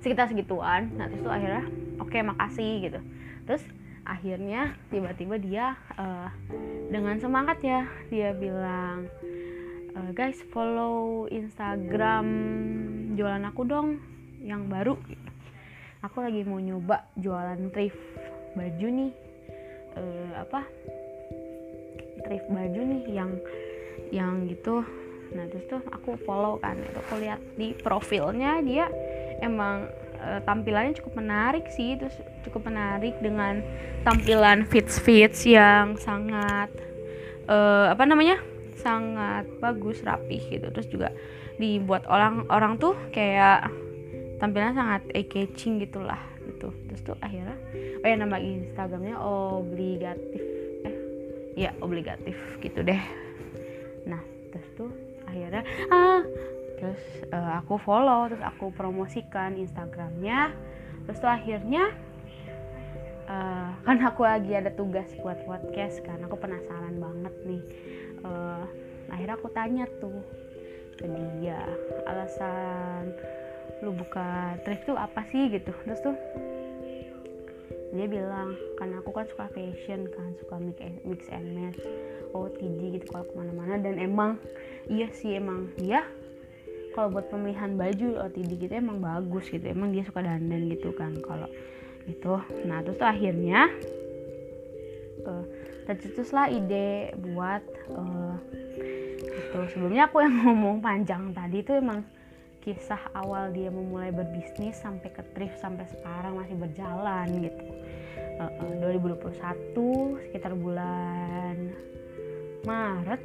[0.01, 0.93] Sekitar segituan.
[0.95, 1.63] Nah terus tuh akhirnya
[1.99, 2.99] oke okay, makasih gitu.
[3.47, 3.63] Terus
[4.07, 5.65] akhirnya tiba-tiba dia
[5.99, 6.31] uh,
[6.87, 9.11] dengan semangat ya dia bilang
[9.91, 12.25] uh, guys follow Instagram
[13.19, 13.99] jualan aku dong
[14.39, 14.95] yang baru.
[16.05, 17.99] Aku lagi mau nyoba jualan thrift
[18.55, 19.11] baju nih.
[19.97, 20.61] Uh, apa?
[22.23, 23.31] Thrift baju nih yang
[24.13, 24.83] yang gitu.
[25.35, 28.87] Nah terus tuh aku follow kan itu aku lihat di profilnya dia
[29.43, 29.91] emang
[30.23, 32.15] uh, tampilannya cukup menarik sih terus
[32.47, 33.59] cukup menarik dengan
[34.07, 36.71] tampilan fits fits yang sangat
[37.51, 38.39] uh, apa namanya
[38.79, 40.67] sangat bagus rapih gitu.
[40.71, 41.09] Terus juga
[41.57, 43.67] dibuat orang orang tuh kayak
[44.37, 46.71] tampilan sangat eye catching gitulah gitu.
[46.87, 47.57] Terus tuh akhirnya
[47.99, 50.41] oh ya nama instagramnya obligatif.
[50.87, 50.95] Eh
[51.57, 53.26] ya obligatif gitu deh
[54.07, 54.23] nah
[54.55, 54.91] terus tuh
[55.27, 56.23] akhirnya ah
[56.77, 60.53] terus uh, aku follow terus aku promosikan instagramnya.
[61.09, 61.89] Terus tuh akhirnya
[63.33, 67.63] uh, kan aku lagi ada tugas buat podcast kan aku penasaran banget nih.
[68.21, 68.63] Uh,
[69.09, 70.21] akhirnya aku tanya tuh
[70.97, 71.05] ke
[71.37, 71.61] dia
[72.09, 73.13] alasan
[73.85, 75.49] lu buka thrift tuh apa sih?
[75.49, 75.73] gitu.
[75.85, 76.15] Terus tuh
[77.95, 80.59] dia bilang karena aku kan suka fashion kan suka
[81.07, 81.79] mix and, match
[82.35, 83.79] OTD gitu kalau ke mana-mana.
[83.79, 84.41] Dan emang
[84.91, 86.03] iya sih emang dia
[86.97, 91.13] kalau buat pemilihan baju OTD gitu emang bagus gitu emang dia suka dandan gitu kan
[91.21, 91.45] kalau
[92.09, 92.33] itu
[92.65, 93.69] nah terus tuh akhirnya
[95.29, 95.45] uh,
[95.85, 97.61] tercetuslah ide buat
[97.93, 98.33] uh,
[99.21, 102.01] itu sebelumnya aku yang ngomong panjang tadi tuh emang
[102.67, 107.63] kisah awal dia memulai berbisnis sampai ke thrift sampai sekarang masih berjalan gitu.
[108.43, 108.51] Uh,
[108.83, 111.71] uh, 2021 sekitar bulan
[112.67, 113.23] Maret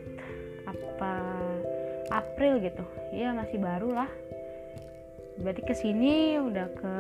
[0.62, 1.12] apa
[2.14, 2.86] April gitu.
[3.10, 4.10] Ya masih baru lah.
[5.42, 6.94] Berarti ke sini udah ke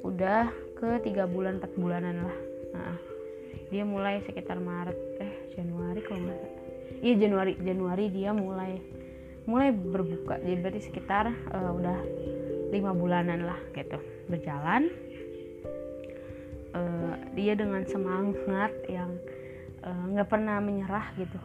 [0.00, 0.48] udah
[0.80, 2.38] ke tiga bulan empat bulanan lah.
[2.72, 2.96] Nah,
[3.68, 6.59] dia mulai sekitar Maret eh Januari kalau nggak
[6.98, 8.82] iya Januari Januari dia mulai
[9.48, 10.38] mulai berbuka.
[10.42, 11.98] Jadi berarti sekitar uh, udah
[12.70, 13.98] lima bulanan lah gitu
[14.30, 14.90] berjalan.
[16.70, 19.10] Uh, dia dengan semangat yang
[19.82, 21.40] nggak uh, pernah menyerah gitu.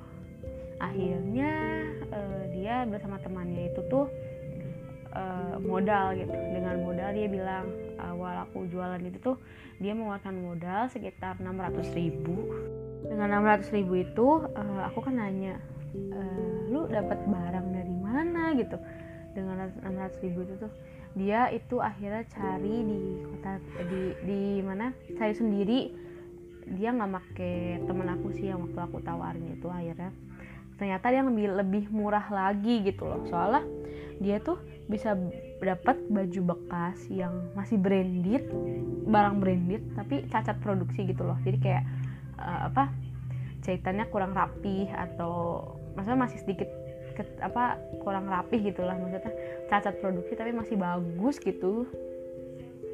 [0.77, 1.81] Akhirnya
[2.13, 4.05] uh, dia bersama temannya itu tuh
[5.17, 6.29] uh, modal gitu.
[6.29, 7.65] Dengan modal dia bilang
[7.97, 9.37] awal aku jualan itu tuh
[9.81, 12.35] dia mengeluarkan modal sekitar 600 ribu
[13.09, 15.61] dengan 600 ribu itu uh, aku kan nanya
[16.13, 18.53] uh, lu dapat barang dari mana?
[18.57, 18.77] gitu.
[19.35, 20.71] Dengan 600 ribu itu tuh
[21.15, 23.51] dia itu akhirnya cari di kota
[23.87, 24.91] di di mana?
[25.15, 25.79] Cari sendiri.
[26.65, 27.53] Dia nggak make
[27.85, 30.11] temen aku sih yang waktu aku tawarin itu akhirnya.
[30.75, 33.21] Ternyata dia lebih lebih murah lagi gitu loh.
[33.29, 33.63] Soalnya
[34.19, 35.15] dia tuh bisa
[35.59, 38.47] dapat baju bekas yang masih branded
[39.05, 41.37] barang branded tapi cacat produksi gitu loh.
[41.45, 41.83] Jadi kayak
[42.39, 42.91] uh, apa
[43.65, 45.65] jahitannya kurang rapi atau
[45.97, 46.69] maksudnya masih sedikit
[47.15, 49.33] ke, apa kurang rapih gitulah maksudnya.
[49.71, 51.89] Cacat produksi tapi masih bagus gitu.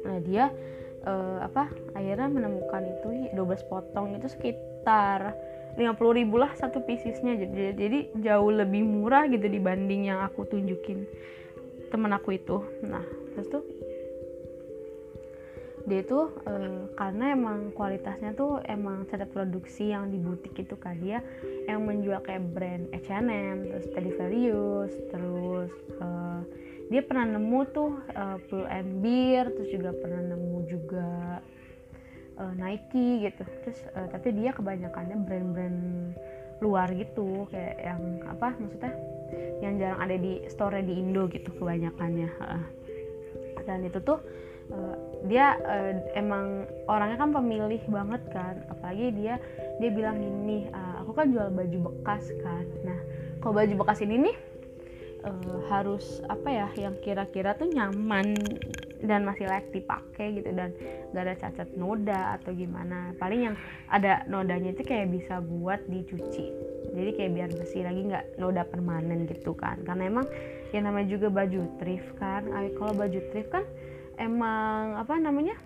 [0.06, 0.48] Nah dia
[1.06, 5.36] uh, apa akhirnya menemukan itu 12 potong itu sekitar
[5.72, 11.08] 50 ribu lah satu piecesnya jadi, jadi jauh lebih murah gitu dibanding yang aku tunjukin
[11.88, 12.60] temen aku itu.
[12.84, 13.04] Nah
[13.36, 13.64] terus tuh
[15.82, 20.94] dia itu uh, karena emang kualitasnya tuh emang cara produksi yang di butik itu kan
[21.02, 21.18] dia
[21.66, 26.40] yang menjual kayak brand H&M terus Stradivarius terus uh,
[26.86, 31.40] dia pernah nemu tuh uh, Pull and Bear terus juga pernah nemu juga
[32.36, 33.42] uh, Nike gitu.
[33.64, 35.80] Terus uh, tapi dia kebanyakannya brand-brand
[36.62, 38.94] luar gitu kayak yang apa maksudnya
[39.58, 42.30] yang jarang ada di store di Indo gitu kebanyakannya
[43.66, 44.18] dan itu tuh
[44.72, 44.96] uh,
[45.28, 48.64] dia uh, emang orangnya kan pemilih banget kan.
[48.72, 49.38] Apalagi dia
[49.78, 52.64] dia bilang gini uh, aku kan jual baju bekas kan.
[52.82, 52.98] Nah
[53.38, 54.36] kalau baju bekas ini nih
[55.26, 58.34] uh, harus apa ya yang kira-kira tuh nyaman
[59.02, 60.70] dan masih layak dipakai gitu dan
[61.10, 63.10] gak ada cacat noda atau gimana.
[63.18, 63.56] Paling yang
[63.90, 66.46] ada nodanya itu kayak bisa buat dicuci.
[66.92, 69.82] Jadi kayak biar bersih lagi nggak noda permanen gitu kan.
[69.82, 70.26] Karena emang
[70.70, 72.46] yang namanya juga baju thrift kan.
[72.78, 73.66] Kalau baju thrift kan
[74.20, 75.56] emang apa namanya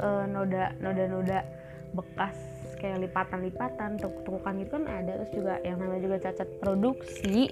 [0.00, 1.40] uh, noda noda noda
[1.94, 2.36] bekas
[2.78, 5.12] kayak lipatan-lipatan tuk-tukan itu kan ada.
[5.22, 7.48] Terus juga yang namanya juga cacat produksi.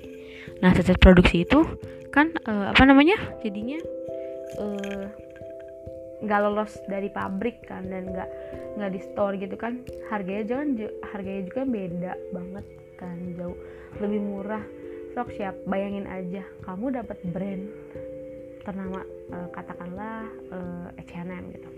[0.60, 1.64] Nah cacat produksi itu
[2.12, 3.80] kan uh, apa namanya jadinya
[4.60, 5.06] uh,
[6.22, 8.28] nggak lolos dari pabrik kan dan nggak
[8.76, 9.80] nggak di store gitu kan.
[10.12, 10.68] Harganya jangan
[11.14, 12.66] harganya juga beda banget
[13.00, 13.58] kan jauh
[14.02, 14.64] lebih murah.
[15.12, 17.68] Sok siap bayangin aja kamu dapat brand
[18.62, 19.02] ternama
[19.34, 21.70] uh, katakanlah uh, H&M gitu.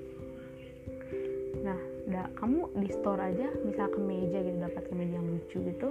[1.64, 5.88] Nah da, kamu di store aja misal kemeja gitu dapat kemeja yang lucu gitu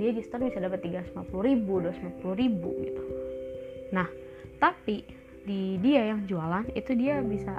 [0.00, 3.04] dia di store bisa dapat 350 ribu 250 ribu gitu.
[3.92, 4.08] Nah
[4.56, 5.04] tapi
[5.42, 7.58] di dia yang jualan itu dia bisa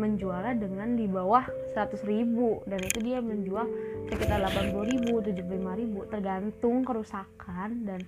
[0.00, 1.44] menjualnya dengan di bawah
[1.76, 3.68] 100 ribu dan itu dia menjual
[4.08, 8.00] sekitar 80 ribu 75 ribu tergantung kerusakan dan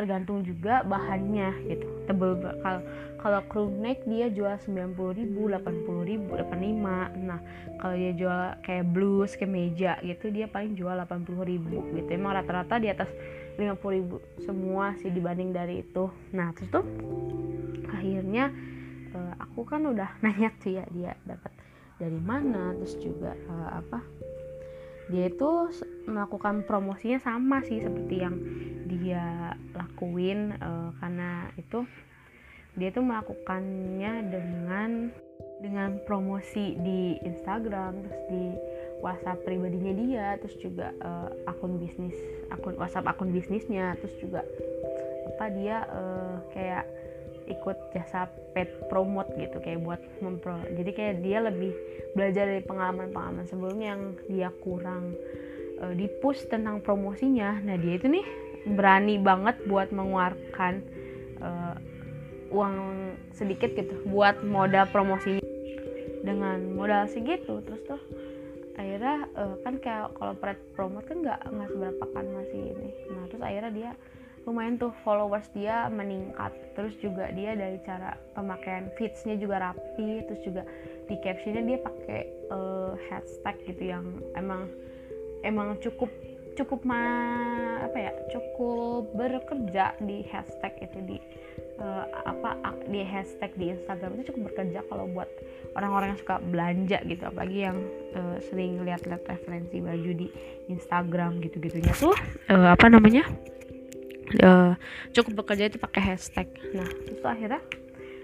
[0.00, 1.86] tergantung juga bahannya gitu.
[2.08, 2.80] Tebel kalau
[3.20, 7.40] kalau crew neck dia jual 90 ribu 80 ribu 85 nah
[7.76, 12.08] kalau dia jual kayak blus kemeja gitu dia paling jual 80 ribu gitu.
[12.08, 13.12] Emang rata-rata di atas
[13.60, 16.08] 50 ribu semua sih dibanding dari itu.
[16.32, 16.86] Nah terus tuh
[17.92, 18.48] akhirnya
[19.12, 21.52] uh, aku kan udah nanya tuh ya dia dapat
[22.00, 24.00] dari mana terus juga uh, apa
[25.10, 25.50] dia itu
[26.06, 28.36] melakukan promosinya sama sih seperti yang
[28.86, 31.84] dia lakuin uh, karena itu
[32.78, 35.10] dia tuh melakukannya dengan
[35.60, 38.44] dengan promosi di Instagram terus di
[39.04, 42.16] WhatsApp pribadinya dia terus juga uh, akun bisnis
[42.48, 44.40] akun WhatsApp akun bisnisnya terus juga
[45.36, 46.88] apa dia uh, kayak
[47.50, 51.74] ikut jasa pet promote gitu kayak buat mempro jadi kayak dia lebih
[52.14, 55.14] belajar dari pengalaman-pengalaman sebelumnya yang dia kurang
[55.80, 57.58] uh, di push tentang promosinya.
[57.62, 58.26] Nah dia itu nih
[58.76, 60.84] berani banget buat mengeluarkan
[61.40, 61.74] uh,
[62.50, 62.76] uang
[63.32, 65.42] sedikit gitu buat modal promosinya
[66.26, 67.62] dengan modal segitu.
[67.62, 68.02] Terus tuh
[68.74, 72.88] akhirnya uh, kan kayak kalau pet promote kan nggak nggak seberapa kan masih ini.
[73.14, 73.90] Nah terus akhirnya dia
[74.50, 76.50] lumayan tuh followers dia meningkat.
[76.74, 80.66] Terus juga dia dari cara pemakaian feedsnya juga rapi terus juga
[81.06, 84.66] di captionnya dia pakai uh, hashtag gitu yang emang
[85.46, 86.10] emang cukup
[86.58, 87.00] cukup ma
[87.80, 91.16] apa ya cukup bekerja di hashtag itu di
[91.80, 92.58] uh, apa
[92.90, 95.30] di hashtag di Instagram itu cukup bekerja kalau buat
[95.78, 97.22] orang-orang yang suka belanja gitu.
[97.24, 97.78] Apalagi yang
[98.18, 100.28] uh, sering lihat-lihat referensi baju di
[100.68, 102.14] Instagram gitu-gitunya tuh
[102.50, 103.24] uh, apa namanya
[104.38, 104.72] uh,
[105.10, 106.48] cukup bekerja itu pakai hashtag.
[106.74, 107.62] Nah itu akhirnya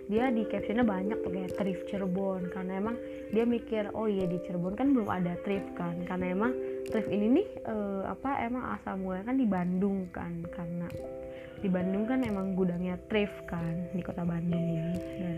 [0.07, 2.51] dia di captionnya banyak kayak thrift Cirebon.
[2.55, 2.97] Karena emang
[3.35, 5.99] dia mikir oh iya di Cirebon kan belum ada thrift kan.
[6.07, 6.53] Karena emang
[6.89, 10.33] thrift ini nih uh, apa emang asal mulanya kan di Bandung kan.
[10.55, 10.87] Karena
[11.59, 14.95] di Bandung kan emang gudangnya thrift kan di kota Bandung ini.
[15.19, 15.37] Dan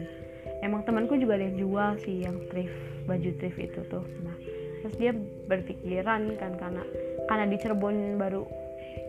[0.61, 2.77] emang temanku juga ada yang jual sih yang thrift
[3.09, 4.05] baju thrift itu tuh.
[4.21, 4.37] Nah
[4.79, 5.11] terus dia
[5.51, 6.83] berpikiran kan karena
[7.27, 8.68] karena di Cirebon baru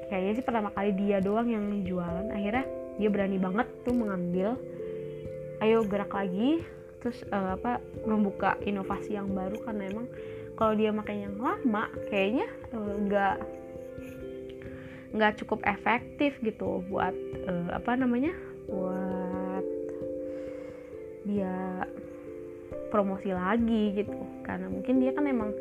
[0.10, 2.28] kayaknya sih pertama kali dia doang yang jualan.
[2.34, 2.66] Akhirnya
[2.98, 4.58] dia berani banget tuh mengambil.
[5.62, 6.66] Ayo gerak lagi.
[7.00, 9.56] Terus uh, apa membuka inovasi yang baru.
[9.64, 10.08] Karena emang
[10.60, 13.58] kalau dia makan yang lama kayaknya eh, nggak uh,
[15.16, 17.16] nggak cukup efektif gitu buat
[17.48, 18.36] uh, apa namanya
[18.68, 19.64] buat
[21.24, 21.88] dia
[22.92, 24.20] promosi lagi gitu.
[24.44, 25.56] Karena mungkin dia kan emang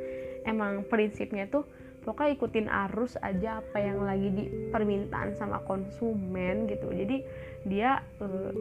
[0.48, 1.62] emang prinsipnya tuh
[2.02, 6.90] pokoknya ikutin arus aja apa yang lagi di permintaan sama konsumen gitu.
[6.90, 7.22] Jadi
[7.66, 8.52] dia uh,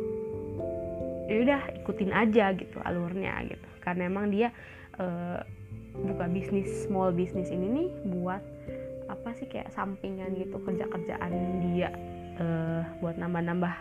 [1.27, 3.67] udah ikutin aja gitu alurnya gitu.
[3.83, 4.49] Karena emang dia
[4.99, 5.39] uh,
[5.97, 8.41] buka bisnis small bisnis ini nih buat
[9.07, 11.31] apa sih kayak sampingan gitu kerja kerjaan
[11.63, 11.89] dia
[12.37, 13.75] uh, buat nambah nambah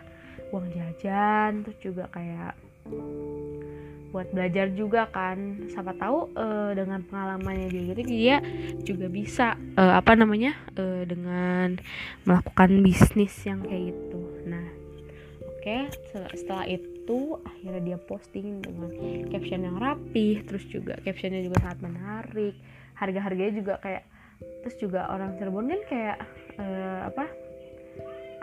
[0.55, 2.55] uang jajan terus juga kayak
[4.17, 5.69] buat belajar juga kan.
[5.69, 8.37] Siapa tahu uh, dengan pengalamannya dia gitu dia
[8.81, 11.77] juga bisa uh, apa namanya uh, dengan
[12.25, 14.25] melakukan bisnis yang kayak gitu.
[14.49, 14.65] Nah
[15.45, 15.93] oke okay,
[16.33, 18.91] setelah itu akhirnya dia posting dengan
[19.29, 22.57] caption yang rapi terus juga captionnya juga sangat menarik.
[22.97, 24.09] Harga-harganya juga kayak
[24.65, 26.17] terus juga orang Cirebon kan kayak
[26.57, 27.29] uh, apa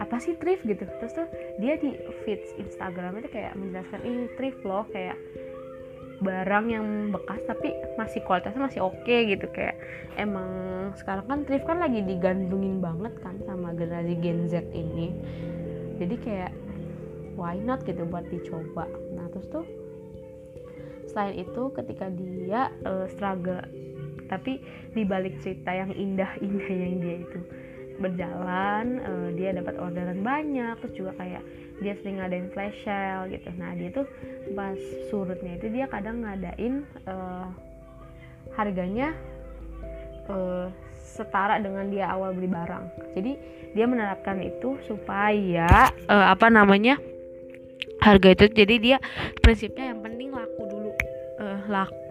[0.01, 0.85] apa sih thrift gitu.
[0.85, 1.27] Terus tuh
[1.61, 1.93] dia di
[2.25, 5.17] feeds Instagram itu kayak menjelaskan ini thrift loh kayak
[6.23, 9.45] barang yang bekas tapi masih kualitasnya masih oke okay, gitu.
[9.51, 9.77] Kayak
[10.15, 10.49] emang
[10.95, 15.11] sekarang kan thrift kan lagi digandungin banget kan sama generasi Gen Z ini.
[15.99, 16.51] Jadi kayak
[17.35, 18.87] why not gitu buat dicoba.
[19.13, 19.65] Nah terus tuh
[21.11, 23.61] selain itu ketika dia uh, struggle
[24.31, 24.57] tapi
[24.97, 27.39] dibalik cerita yang indah-indah yang dia itu
[28.01, 31.43] berjalan uh, dia dapat orderan banyak terus juga kayak
[31.83, 33.51] dia sering ngadain flash sale gitu.
[33.59, 34.07] Nah dia tuh
[34.55, 34.79] pas
[35.11, 37.51] surutnya itu dia kadang ngadain uh,
[38.55, 39.11] harganya
[40.31, 40.71] uh,
[41.03, 42.87] setara dengan dia awal beli barang.
[43.19, 43.31] Jadi
[43.75, 46.95] dia menerapkan itu supaya uh, apa namanya
[47.99, 48.97] harga itu jadi dia
[49.43, 50.91] prinsipnya yang penting laku dulu.
[51.43, 52.02] Uh, laku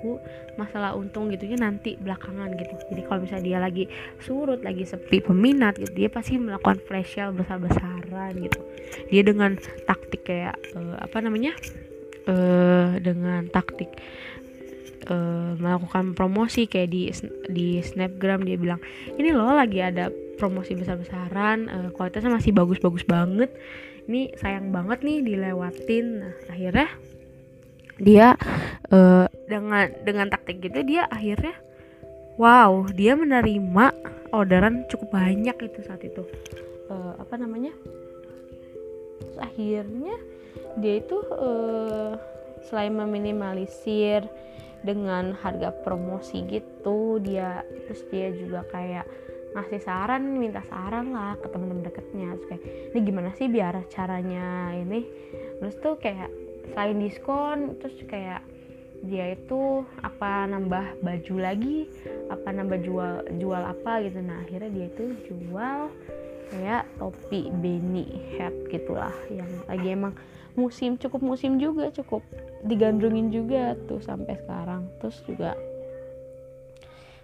[0.60, 2.74] masalah untung gitu ya nanti belakangan gitu.
[2.92, 3.84] Jadi kalau misalnya dia lagi
[4.20, 8.60] surut lagi sepi peminat gitu dia pasti melakukan flash sale besar-besaran gitu.
[9.08, 9.56] Dia dengan
[9.88, 11.54] taktik kayak uh, apa namanya?
[12.22, 13.90] Uh, dengan taktik
[15.10, 17.10] uh, melakukan promosi kayak di
[17.50, 18.78] di snapgram dia bilang
[19.18, 20.06] ini loh lagi ada
[20.38, 23.50] promosi besar-besaran uh, kualitasnya masih bagus-bagus banget.
[24.06, 26.06] Ini sayang banget nih dilewatin.
[26.22, 26.90] Nah akhirnya
[28.02, 28.34] dia
[28.90, 31.54] uh, dengan dengan taktik gitu dia akhirnya
[32.34, 33.94] wow dia menerima
[34.34, 36.26] orderan cukup banyak itu saat itu.
[36.90, 37.70] Uh, apa namanya?
[39.22, 40.16] Terus akhirnya
[40.80, 42.16] dia itu uh,
[42.66, 44.26] selain meminimalisir
[44.82, 49.06] dengan harga promosi gitu dia terus dia juga kayak
[49.52, 52.34] ngasih saran minta saran lah ke teman-teman deketnya.
[52.40, 52.64] Terus kayak
[52.96, 55.04] ini gimana sih biar caranya ini?
[55.60, 58.42] Terus tuh kayak selain diskon terus kayak
[59.02, 61.90] dia itu apa nambah baju lagi
[62.30, 64.22] apa nambah jual jual apa gitu.
[64.22, 65.90] Nah akhirnya dia itu jual
[66.54, 70.14] kayak topi beanie hat gitulah yang lagi emang
[70.54, 72.22] musim cukup musim juga cukup
[72.62, 74.86] digandrungin juga tuh sampai sekarang.
[75.02, 75.58] Terus juga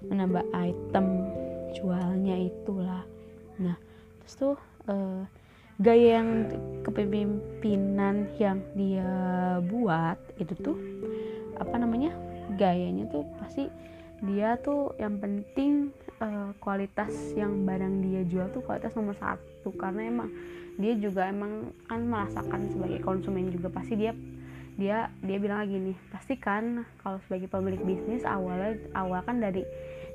[0.02, 1.06] menambah item
[1.78, 3.06] jualnya itulah.
[3.62, 3.78] Nah
[4.18, 4.56] terus tuh
[4.90, 5.22] uh,
[5.78, 6.50] gaya yang
[6.82, 9.10] kepemimpinan yang dia
[9.62, 10.78] buat itu tuh
[11.58, 12.14] apa namanya
[12.58, 13.70] gayanya tuh pasti
[14.18, 19.70] dia tuh yang penting uh, kualitas yang barang dia jual tuh kualitas nomor satu.
[19.78, 20.28] Karena emang
[20.78, 24.14] dia juga emang kan merasakan sebagai konsumen juga pasti dia
[24.78, 29.66] dia dia bilang lagi nih pasti kan kalau sebagai pemilik bisnis awalnya awal kan dari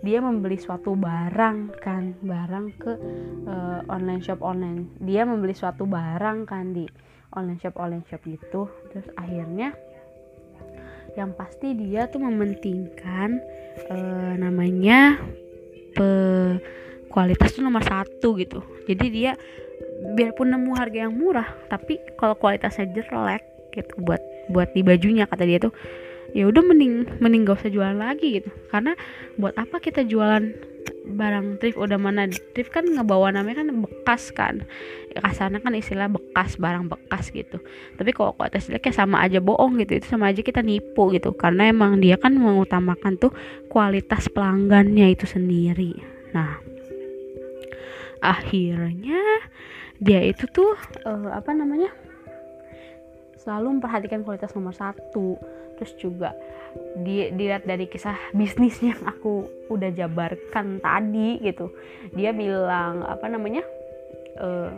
[0.04, 2.92] dia membeli suatu barang kan barang ke
[3.48, 4.92] uh, online shop online.
[5.00, 6.84] Dia membeli suatu barang kan di
[7.32, 8.68] online shop online shop gitu.
[8.92, 9.72] Terus akhirnya
[11.16, 13.40] yang pasti dia tuh mementingkan
[13.88, 15.24] uh, namanya
[15.96, 16.10] pe
[17.08, 18.60] kualitas tuh nomor satu gitu.
[18.84, 19.40] Jadi dia
[20.20, 24.20] biarpun nemu harga yang murah tapi kalau kualitasnya jelek gitu buat
[24.52, 25.72] buat di bajunya kata dia tuh
[26.34, 28.50] ya udah mending mending gak usah jualan lagi gitu.
[28.74, 28.98] Karena
[29.38, 30.54] buat apa kita jualan
[31.04, 31.78] barang thrift?
[31.78, 34.66] Udah mana thrift kan ngebawa namanya kan bekas kan.
[35.14, 37.62] Ya, kasarnya kan istilah bekas barang bekas gitu.
[37.96, 40.02] Tapi kalau kualitas jelek ya sama aja bohong gitu.
[40.02, 41.32] Itu sama aja kita nipu gitu.
[41.38, 43.32] Karena emang dia kan mengutamakan tuh
[43.70, 45.94] kualitas pelanggannya itu sendiri.
[46.34, 46.74] Nah
[48.24, 49.20] akhirnya
[50.00, 51.92] dia itu tuh uh, apa namanya
[53.44, 55.36] selalu memperhatikan kualitas nomor satu.
[55.76, 56.32] Terus juga
[56.96, 61.70] di, dilihat dari kisah bisnisnya yang aku udah jabarkan tadi gitu.
[62.16, 63.62] Dia bilang apa namanya
[64.40, 64.72] uh,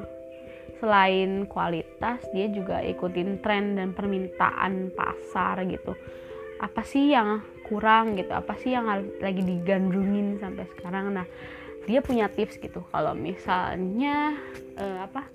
[0.81, 5.93] selain kualitas dia juga ikutin tren dan permintaan pasar gitu.
[6.59, 8.31] Apa sih yang kurang gitu?
[8.31, 8.87] Apa sih yang
[9.21, 11.15] lagi digandrungin sampai sekarang?
[11.15, 11.27] Nah
[11.85, 12.81] dia punya tips gitu.
[12.89, 14.35] Kalau misalnya
[14.79, 15.27] uh, apa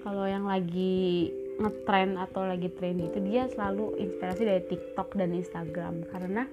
[0.00, 1.28] kalau yang lagi
[1.60, 6.08] ngetrend atau lagi tren itu dia selalu inspirasi dari TikTok dan Instagram.
[6.08, 6.48] Karena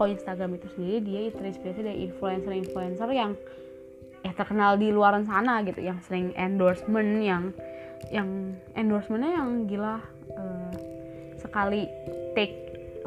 [0.00, 3.36] kalau Instagram itu sendiri dia terinspirasi dari influencer-influencer yang
[4.24, 5.84] ya terkenal di luar sana gitu.
[5.84, 7.52] Yang sering endorsement yang
[8.08, 10.00] yang endorsementnya yang gila
[10.36, 10.72] uh,
[11.36, 11.88] sekali
[12.32, 12.54] take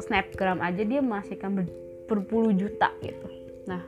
[0.02, 1.00] snapgram aja dia
[1.38, 1.66] kan ber,
[2.06, 3.28] berpuluh juta gitu.
[3.66, 3.82] Nah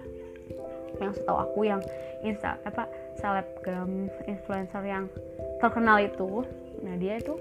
[1.01, 1.81] yang setahu aku yang
[2.23, 2.87] insta apa
[3.19, 5.11] selebgram influencer yang
[5.59, 6.47] terkenal itu
[6.83, 7.35] nah dia itu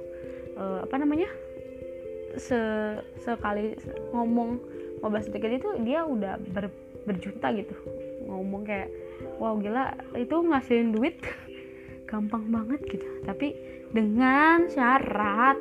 [0.62, 1.28] uh, apa namanya?
[2.38, 2.62] Se
[3.18, 3.74] sekali
[4.14, 4.62] ngomong
[5.02, 6.70] 15 detik itu dia udah ber,
[7.10, 7.74] berjuta gitu
[8.32, 8.88] ngomong kayak
[9.42, 11.18] wow gila itu ngasihin duit.
[12.10, 13.08] Gampang banget gitu.
[13.24, 13.56] Tapi
[13.92, 15.60] dengan syarat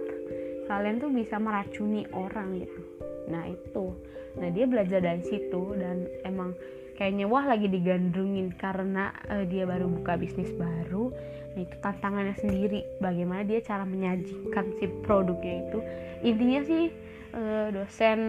[0.70, 2.82] kalian tuh bisa meracuni orang gitu.
[3.26, 3.94] Nah itu.
[4.38, 6.54] Nah dia belajar dari situ dan emang
[6.94, 11.10] kayaknya wah lagi digandrungin karena uh, dia baru buka bisnis baru
[11.54, 12.86] nah itu tantangannya sendiri.
[13.02, 15.78] Bagaimana dia cara menyajikan si produknya itu.
[16.22, 16.84] Intinya sih
[17.34, 18.20] uh, dosen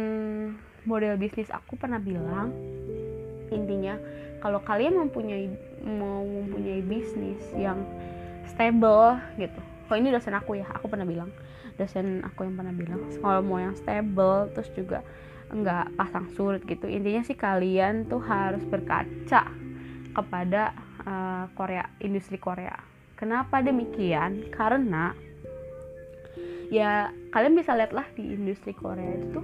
[0.87, 2.49] model bisnis aku pernah bilang
[3.53, 3.99] intinya
[4.41, 5.51] kalau kalian mempunyai
[5.85, 7.83] mau mempunyai bisnis yang
[8.49, 9.61] stable gitu.
[9.85, 11.29] Kalau ini dosen aku ya aku pernah bilang.
[11.79, 15.01] Dosen aku yang pernah bilang kalau mau yang stable terus juga
[15.51, 19.51] enggak pasang surut gitu intinya sih kalian tuh harus berkaca
[20.11, 20.71] kepada
[21.03, 22.90] uh, Korea industri Korea
[23.21, 24.49] Kenapa demikian?
[24.49, 25.13] Karena
[26.73, 29.41] ya kalian bisa lihatlah di industri Korea itu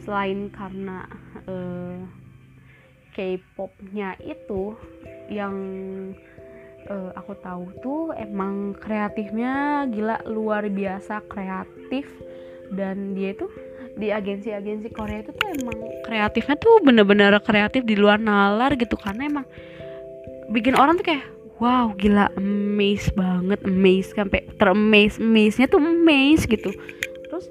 [0.00, 1.04] selain karena
[1.44, 2.00] uh,
[3.12, 4.72] K-popnya itu
[5.28, 5.52] yang
[6.88, 12.08] uh, aku tahu tuh emang kreatifnya gila luar biasa kreatif
[12.72, 13.50] dan dia itu
[13.96, 15.76] di agensi-agensi Korea itu tuh emang
[16.08, 19.46] kreatifnya tuh bener-bener kreatif di luar nalar gitu karena emang
[20.48, 26.44] bikin orang tuh kayak wow gila amazed banget amazed sampai teramaze amaze nya tuh amaze
[26.44, 26.70] gitu.
[27.26, 27.46] Terus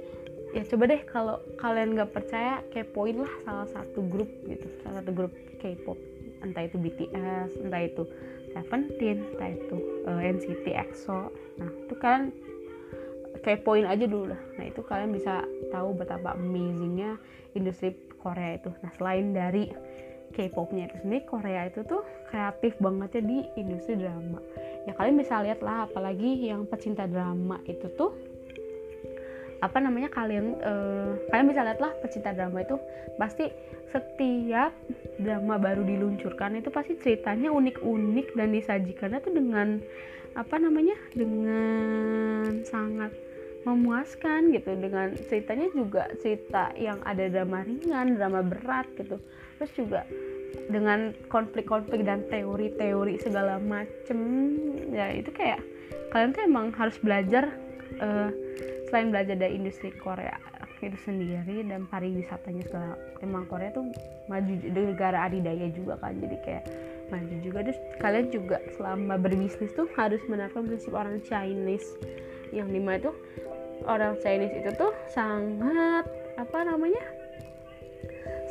[0.54, 4.68] ya coba deh kalau kalian nggak percaya kepoin lah salah satu grup gitu.
[4.86, 5.98] Salah satu grup K-pop
[6.46, 8.06] entah itu BTS entah itu
[8.56, 9.78] Seventeen entah itu
[10.08, 11.28] uh, eh, NCT EXO
[11.60, 12.32] nah itu kalian
[13.44, 14.42] kepoin aja dulu lah.
[14.58, 17.20] Nah itu kalian bisa tahu betapa amazingnya
[17.54, 17.94] industri
[18.24, 18.72] Korea itu.
[18.80, 19.70] Nah selain dari
[20.36, 24.44] K-popnya itu sendiri Korea itu tuh kreatif banget ya di industri drama.
[24.84, 28.12] Ya kalian bisa lihat lah apalagi yang pecinta drama itu tuh
[29.64, 32.76] apa namanya kalian uh, kalian bisa lihat lah pecinta drama itu
[33.16, 33.50] pasti
[33.90, 34.76] setiap
[35.18, 39.80] drama baru diluncurkan itu pasti ceritanya unik-unik dan disajikannya tuh dengan
[40.36, 43.16] apa namanya dengan sangat
[43.66, 49.18] memuaskan gitu dengan ceritanya juga cerita yang ada drama ringan drama berat gitu.
[49.58, 50.02] Terus juga
[50.70, 54.20] dengan konflik-konflik dan teori-teori segala macem
[54.94, 55.62] ya itu kayak
[56.14, 57.52] kalian tuh emang harus belajar
[58.00, 58.30] uh,
[58.88, 60.38] selain belajar dari industri Korea
[60.86, 62.94] itu sendiri dan pariwisatanya segala
[63.26, 63.90] emang Korea tuh
[64.30, 66.64] maju negara adidaya juga kan jadi kayak
[67.10, 67.60] maju juga.
[67.66, 71.98] Terus kalian juga selama berbisnis tuh harus menerapkan prinsip orang Chinese
[72.54, 73.16] yang di mana tuh
[73.86, 76.06] orang Chinese itu tuh sangat
[76.36, 77.04] apa namanya?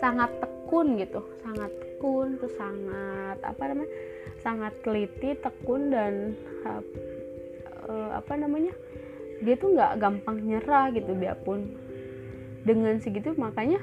[0.00, 1.20] Sangat tekun gitu.
[1.42, 3.92] Sangat tekun tuh sangat apa namanya?
[4.40, 6.82] Sangat teliti tekun dan uh,
[8.16, 8.72] apa namanya?
[9.44, 11.84] Dia tuh nggak gampang nyerah gitu biarpun
[12.64, 13.76] dengan segitu makanya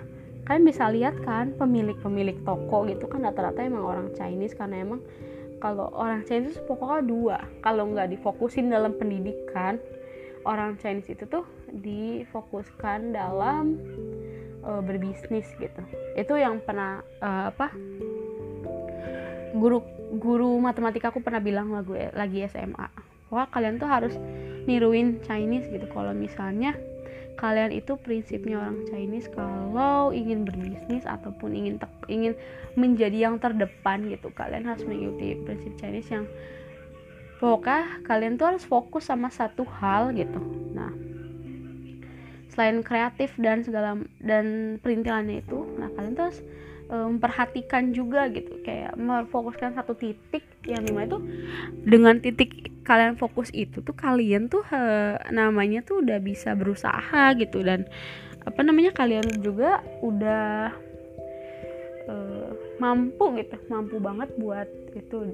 [0.49, 5.06] kalian bisa lihat kan pemilik-pemilik toko gitu kan rata-rata emang orang Chinese karena emang
[5.62, 7.38] kalau orang Chinese pokoknya dua.
[7.62, 9.78] Kalau nggak difokusin dalam pendidikan
[10.48, 13.78] orang Chinese itu tuh difokuskan dalam
[14.66, 15.82] uh, berbisnis gitu.
[16.18, 17.72] Itu yang pernah uh, apa
[19.52, 19.84] guru
[20.16, 22.88] guru matematika aku pernah bilang lagu lagi SMA
[23.32, 24.14] wah kalian tuh harus
[24.68, 25.88] niruin Chinese gitu.
[25.92, 26.76] Kalau misalnya
[27.39, 31.76] kalian itu prinsipnya orang Chinese kalau ingin berbisnis ataupun ingin
[32.06, 32.38] ingin
[32.78, 36.30] menjadi yang terdepan gitu kalian harus mengikuti prinsip Chinese yang
[37.42, 40.38] pokoknya kalian tuh harus fokus sama satu hal gitu.
[40.78, 40.94] Nah
[42.54, 46.39] selain kreatif dan segala dan perintilannya itu nah kalian tuh harus
[46.92, 48.62] memperhatikan juga gitu.
[48.62, 51.20] Kayak memfokuskan satu titik yang di mana itu
[51.88, 54.82] dengan titik kalian fokus itu tuh kalian tuh he,
[55.32, 57.64] namanya tuh udah bisa berusaha gitu.
[57.64, 57.88] Dan
[58.44, 60.76] apa namanya kalian juga udah
[62.12, 62.50] uh,
[62.82, 65.32] mampu gitu mampu banget buat itu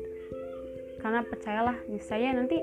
[1.08, 2.60] karena percayalah saya nanti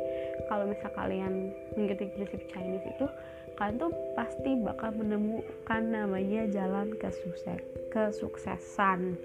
[0.53, 1.49] kalau misal kalian
[1.81, 3.09] mengikuti prinsip Chinese itu
[3.57, 9.17] kalian tuh pasti bakal menemukan namanya jalan ke sukses kesuksesan.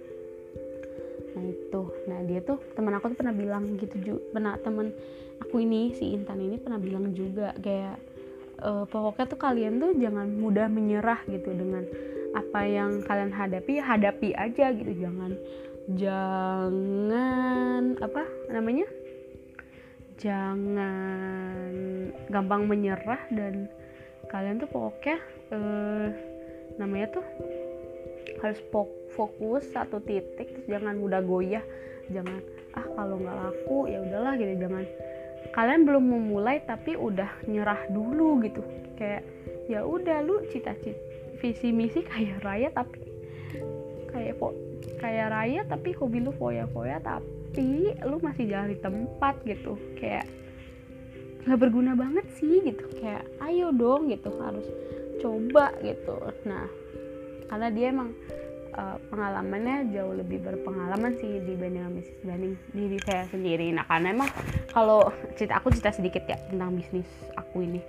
[1.35, 1.81] Nah itu.
[2.07, 4.95] Nah dia tuh teman aku tuh pernah bilang gitu juga pernah temen
[5.43, 7.99] aku ini si Intan ini pernah bilang juga kayak
[8.55, 11.83] e, pokoknya tuh kalian tuh jangan mudah menyerah gitu dengan
[12.39, 14.95] apa yang kalian hadapi hadapi aja gitu.
[14.95, 15.35] Jangan
[15.97, 18.85] jangan apa namanya
[20.19, 21.71] jangan
[22.27, 23.71] gampang menyerah dan
[24.27, 25.17] kalian tuh pokoknya
[25.55, 26.07] eh,
[26.75, 27.25] namanya tuh
[28.43, 28.59] harus
[29.15, 31.63] fokus satu titik terus jangan mudah goyah
[32.11, 32.43] jangan
[32.75, 34.85] ah kalau nggak laku ya udahlah gitu jangan.
[35.49, 38.61] Kalian belum memulai tapi udah nyerah dulu gitu
[38.99, 39.23] kayak
[39.71, 40.99] ya udah lu cita-cita
[41.39, 42.99] visi misi kayak raya tapi
[44.11, 44.53] kayak kok
[44.99, 47.38] kayak raya tapi hobi lu foya-foya tapi
[48.05, 50.25] lu masih jalan di tempat gitu kayak
[51.47, 52.85] nggak berguna banget sih gitu.
[52.99, 54.67] Kayak ayo dong gitu harus
[55.23, 56.15] coba gitu.
[56.45, 56.67] Nah
[57.49, 58.13] karena dia emang
[58.77, 63.67] uh, pengalamannya jauh lebih berpengalaman sih dibanding bisnis dibanding diri saya sendiri.
[63.73, 64.29] Nah karena emang
[64.69, 67.81] kalau cerita aku cerita sedikit ya tentang bisnis aku ini.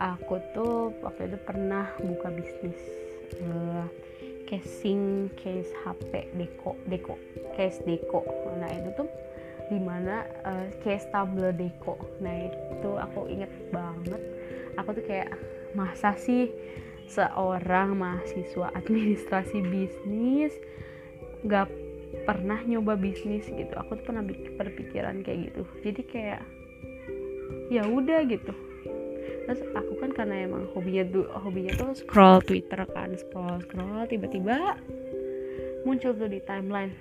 [0.00, 2.78] Aku tuh waktu itu pernah buka bisnis
[3.44, 3.84] uh,
[4.50, 7.14] casing case HP deko deko
[7.54, 8.26] case deko
[8.58, 9.08] nah itu tuh
[9.70, 11.94] di mana uh, case Tumblr Deco.
[12.18, 14.18] Nah itu aku inget banget.
[14.74, 15.30] Aku tuh kayak
[15.78, 16.50] masa sih
[17.06, 20.50] seorang mahasiswa administrasi bisnis
[21.46, 21.70] gak
[22.26, 23.70] pernah nyoba bisnis gitu?
[23.78, 25.62] Aku tuh pernah berpikiran kayak gitu.
[25.86, 26.42] Jadi kayak
[27.70, 28.50] ya udah gitu
[29.50, 34.78] terus aku kan karena emang hobinya tuh hobinya tuh scroll Twitter kan scroll scroll tiba-tiba
[35.84, 36.92] muncul tuh di timeline.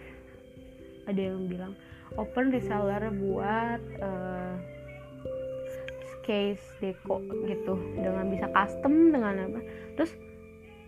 [1.09, 1.73] Ada yang bilang
[2.15, 4.53] open reseller buat uh,
[6.23, 7.19] case deco
[7.49, 7.75] gitu.
[7.97, 9.61] Dengan bisa custom dengan apa.
[9.97, 10.11] Terus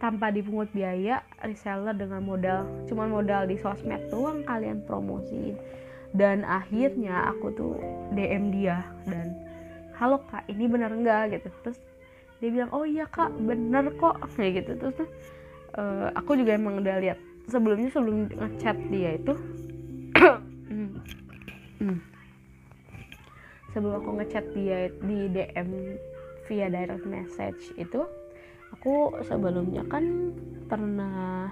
[0.02, 5.58] tanpa dipungut biaya reseller dengan modal cuman modal di sosmed doang kalian promosiin.
[6.12, 7.76] Dan akhirnya aku tuh
[8.12, 9.32] DM dia dan
[10.02, 11.38] halo kak ini bener nggak?
[11.38, 11.48] Gitu.
[11.62, 11.80] Terus
[12.42, 14.18] dia bilang oh iya kak bener kok.
[14.34, 14.72] Kayak gitu.
[14.82, 14.98] Terus
[15.78, 19.34] uh, aku juga emang udah lihat sebelumnya sebelum ngechat dia itu.
[21.82, 21.98] Hmm.
[23.74, 25.98] sebelum aku ngechat dia di DM
[26.46, 28.06] via direct message itu
[28.70, 30.30] aku sebelumnya kan
[30.70, 31.50] pernah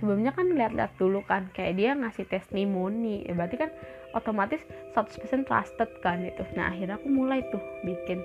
[0.00, 3.28] sebelumnya kan lihat-lihat dulu kan kayak dia ngasih testimoni.
[3.28, 3.70] Ya berarti kan
[4.16, 4.60] otomatis
[4.96, 6.42] 100% trusted kan itu.
[6.58, 8.22] Nah akhirnya aku mulai tuh bikin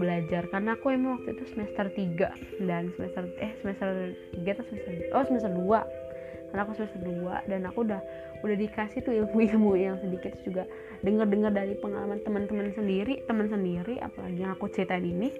[0.00, 0.46] belajar.
[0.48, 3.88] Karena aku emang waktu itu semester 3 dan semester eh semester
[4.36, 6.10] 3 atau semester oh semester 2
[6.50, 8.02] karena aku semester 2 dan aku udah
[8.42, 10.66] udah dikasih tuh ilmu-ilmu yang sedikit juga.
[11.06, 15.30] Dengar-dengar dari pengalaman teman-teman sendiri teman sendiri apalagi yang aku ceritain ini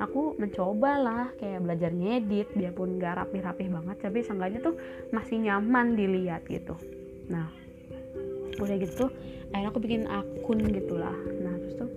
[0.00, 4.76] aku mencoba lah kayak belajar ngedit biarpun gak rapih-rapih banget tapi seenggaknya tuh
[5.12, 6.76] masih nyaman dilihat gitu.
[7.28, 7.59] Nah
[8.60, 9.08] udah gitu
[9.50, 11.90] akhirnya aku bikin akun gitulah nah terus tuh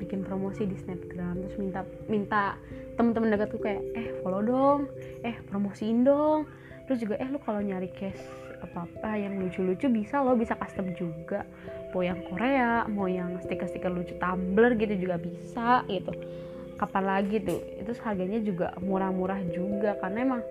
[0.00, 2.56] bikin promosi di snapgram terus minta minta
[2.96, 4.88] teman-teman dekatku kayak eh follow dong
[5.24, 6.48] eh promosiin dong.
[6.88, 8.20] Terus juga eh lu kalau nyari case
[8.60, 11.46] apa apa yang lucu-lucu bisa lo bisa custom juga.
[11.94, 16.12] Mau yang Korea mau yang stiker-stiker lucu Tumblr gitu juga bisa gitu.
[16.76, 17.60] Kapan lagi tuh?
[17.80, 20.42] Itu harganya juga murah-murah juga karena emang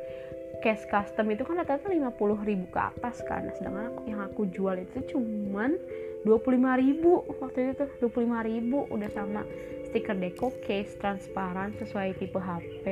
[0.60, 3.48] case custom itu kan rata-rata 50 ribu ke atas kan.
[3.48, 5.80] Nah, sedangkan aku, yang aku jual itu cuman
[6.28, 7.24] 25 ribu.
[7.40, 8.88] Waktu itu tuh 25 ribu.
[8.92, 9.48] Udah sama
[9.90, 12.86] stiker deco case transparan sesuai tipe HP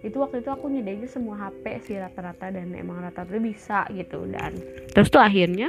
[0.00, 4.56] itu waktu itu aku nyediain semua HP sih rata-rata dan emang rata-rata bisa gitu dan
[4.96, 5.68] terus tuh akhirnya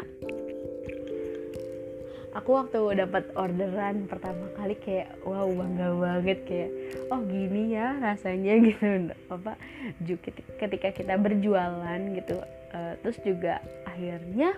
[2.31, 6.71] aku waktu dapat orderan pertama kali kayak wow bangga banget kayak
[7.11, 9.11] oh gini ya rasanya gitu.
[9.27, 9.59] Apa
[10.59, 12.39] ketika kita berjualan gitu
[12.71, 14.55] uh, terus juga akhirnya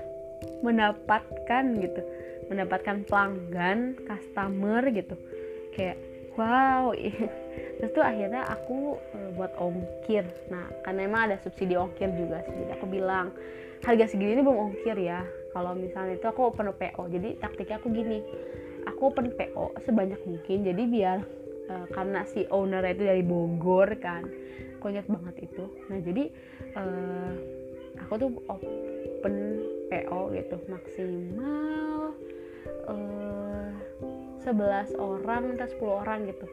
[0.62, 2.02] mendapatkan gitu
[2.52, 5.16] mendapatkan pelanggan customer gitu.
[5.74, 5.98] Kayak
[6.38, 6.94] wow
[7.82, 10.30] terus tuh akhirnya aku uh, buat ongkir.
[10.54, 12.70] Nah karena emang ada subsidi ongkir juga sih.
[12.78, 13.34] Aku bilang
[13.82, 17.94] harga segini ini belum ongkir ya kalau misalnya itu aku open PO jadi taktiknya aku
[17.94, 18.20] gini.
[18.90, 21.20] Aku open PO sebanyak mungkin jadi biar
[21.70, 24.28] uh, karena si owner itu dari Bogor kan
[24.82, 25.66] aku ingat banget itu.
[25.88, 26.24] Nah jadi
[26.76, 27.32] uh,
[28.04, 29.36] aku tuh open
[29.88, 32.12] PO gitu maksimal
[32.90, 33.70] uh,
[34.44, 36.46] 11 orang atau 10 orang gitu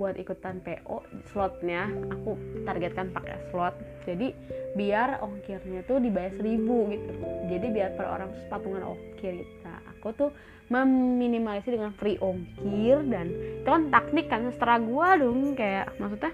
[0.00, 2.32] buat ikutan PO slotnya aku
[2.64, 3.76] targetkan pakai slot.
[4.08, 4.32] Jadi
[4.72, 7.12] biar ongkirnya tuh dibayar seribu gitu.
[7.52, 9.52] Jadi biar per orang patungan ongkir gitu.
[9.60, 10.30] Nah, aku tuh
[10.72, 13.28] meminimalisir dengan free ongkir dan
[13.60, 15.52] itu kan teknik kan setelah gua dong.
[15.52, 16.32] Kayak maksudnya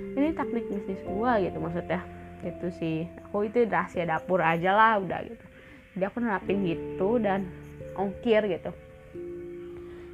[0.00, 2.00] ini teknik bisnis gua gitu maksudnya.
[2.40, 2.98] Gitu sih.
[3.28, 5.44] Aku itu rahasia dapur aja lah udah gitu.
[5.92, 7.44] Jadi aku nerapin gitu dan
[7.92, 8.72] ongkir gitu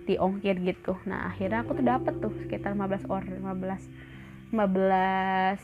[0.08, 0.96] di ongkir gitu.
[1.04, 5.60] Nah akhirnya aku tuh dapet tuh sekitar 15 orang 15 15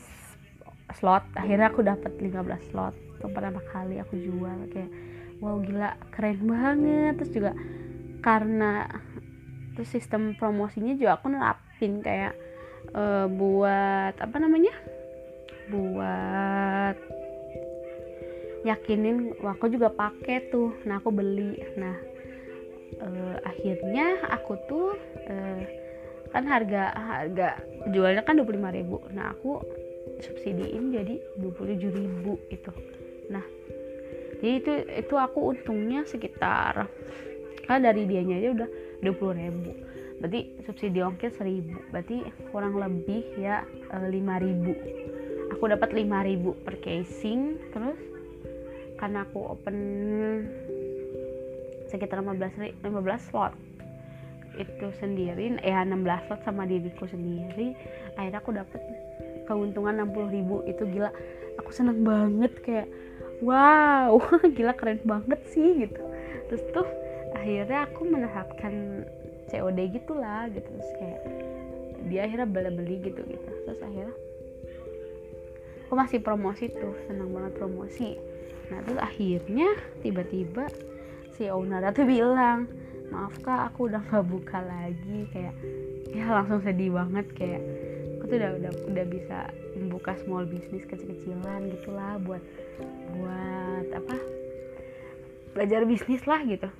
[0.93, 1.25] slot.
[1.33, 2.93] Akhirnya aku dapet 15 slot.
[3.17, 4.91] Itu pertama kali aku jual kayak
[5.41, 7.17] wow gila keren banget.
[7.17, 7.51] Terus juga
[8.21, 8.85] karena
[9.73, 12.37] terus sistem promosinya juga aku nerapin kayak
[12.93, 14.71] uh, buat apa namanya
[15.73, 16.95] buat
[18.65, 20.77] yakinin wah aku juga pakai tuh.
[20.85, 21.57] Nah aku beli.
[21.81, 22.14] Nah
[23.01, 24.93] uh, akhirnya aku tuh
[25.27, 25.61] uh,
[26.31, 27.49] kan harga harga
[27.91, 29.63] jualnya kan 25.000 nah aku
[30.19, 32.71] subsidiin jadi 27.000 itu
[33.31, 33.45] nah
[34.39, 34.71] jadi itu
[35.05, 36.91] itu aku untungnya sekitar
[37.65, 38.69] kan dari dianya aja udah
[39.01, 39.71] 20 ribu.
[40.21, 42.23] Berarti subsidi ongkir 1000 berarti
[42.53, 47.99] kurang lebih ya e, eh, 5000 aku dapat 5000 per casing terus
[48.95, 49.77] karena aku open
[51.95, 53.55] sekitar 15 15 slot.
[54.55, 57.75] Itu sendiri ya 16 slot sama diriku sendiri.
[58.19, 58.81] Akhirnya aku dapat
[59.47, 61.09] keuntungan 60.000 itu gila
[61.61, 62.87] aku seneng banget kayak
[63.39, 64.17] wow
[64.55, 66.01] gila keren banget sih gitu.
[66.51, 66.87] Terus tuh
[67.35, 69.05] akhirnya aku menerapkan
[69.51, 70.67] COD gitulah gitu.
[70.67, 71.21] Terus kayak
[72.05, 73.49] dia akhirnya beli beli gitu gitu.
[73.65, 74.15] Terus akhirnya
[75.85, 78.17] aku masih promosi tuh senang banget promosi.
[78.73, 79.69] Nah terus akhirnya
[80.01, 80.65] tiba-tiba
[81.35, 81.83] si owner.
[81.91, 82.67] Tuh bilang
[83.11, 85.27] maaf kak aku udah nggak buka lagi.
[85.29, 85.55] Kayak
[86.11, 87.25] ya langsung sedih banget.
[87.35, 87.61] Kayak
[88.17, 89.37] aku tuh udah udah udah bisa
[89.75, 92.43] membuka small business kecil-kecilan gitulah buat
[93.19, 94.15] buat apa
[95.53, 96.71] belajar bisnis lah gitu.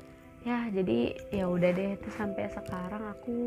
[0.47, 1.99] Ya jadi ya udah deh.
[1.99, 3.37] Itu sampai sekarang aku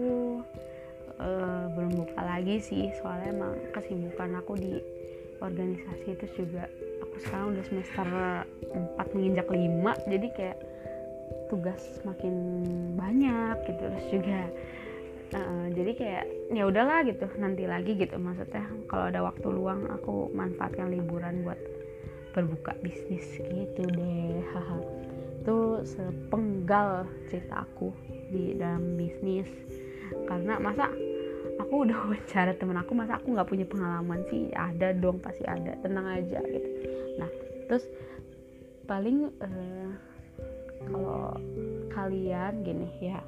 [1.18, 2.92] uh, belum buka lagi sih.
[3.00, 4.76] Soalnya emang kesibukan aku di
[5.38, 6.66] organisasi itu juga
[7.02, 8.06] aku sekarang udah semester
[8.98, 10.58] 4 menginjak 5 jadi kayak
[11.48, 12.34] tugas makin
[12.94, 13.82] banyak gitu.
[13.82, 14.40] Terus juga
[15.34, 18.16] uh, jadi kayak ya udahlah gitu nanti lagi gitu.
[18.16, 21.58] Maksudnya kalau ada waktu luang aku manfaatkan liburan buat
[22.36, 24.44] berbuka bisnis gitu deh.
[24.54, 24.78] Haha.
[25.42, 27.92] Itu sepenggal cerita aku
[28.30, 29.48] di dalam bisnis.
[30.28, 30.92] Karena masa
[31.58, 34.52] aku udah wawancara temen aku masa aku nggak punya pengalaman sih?
[34.52, 35.74] Ada dong pasti ada.
[35.80, 36.68] Tenang aja gitu.
[37.16, 37.30] Nah
[37.68, 37.84] terus
[38.88, 39.92] paling uh,
[40.86, 41.34] kalau
[41.90, 43.20] kalian gini ya.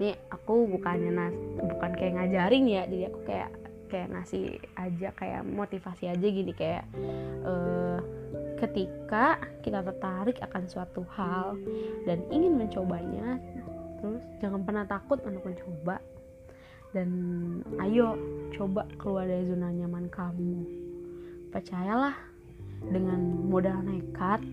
[0.00, 3.50] Ini aku bukannya nas bukan kayak ngajarin ya jadi aku kayak
[3.92, 6.88] kayak ngasih aja kayak motivasi aja gini kayak
[7.44, 8.00] uh,
[8.56, 11.60] ketika kita tertarik akan suatu hal
[12.08, 13.36] dan ingin mencobanya
[14.02, 16.02] terus jangan pernah takut untuk mencoba.
[16.92, 17.08] Dan
[17.80, 18.20] ayo
[18.52, 20.60] coba keluar dari zona nyaman kamu.
[21.48, 22.12] Percayalah
[22.92, 24.44] dengan modal nekat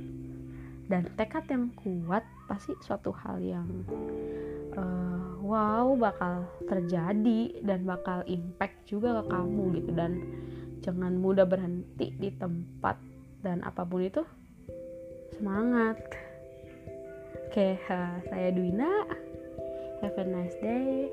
[0.89, 3.69] dan tekad yang kuat pasti suatu hal yang
[4.73, 9.91] uh, wow bakal terjadi dan bakal impact juga ke kamu gitu.
[9.93, 10.11] Dan
[10.81, 12.97] jangan mudah berhenti di tempat
[13.45, 14.25] dan apa pun itu
[15.37, 16.01] semangat.
[17.47, 18.89] Oke uh, saya Dwina.
[20.01, 21.11] Have a nice day.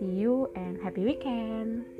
[0.00, 1.97] See you and happy weekend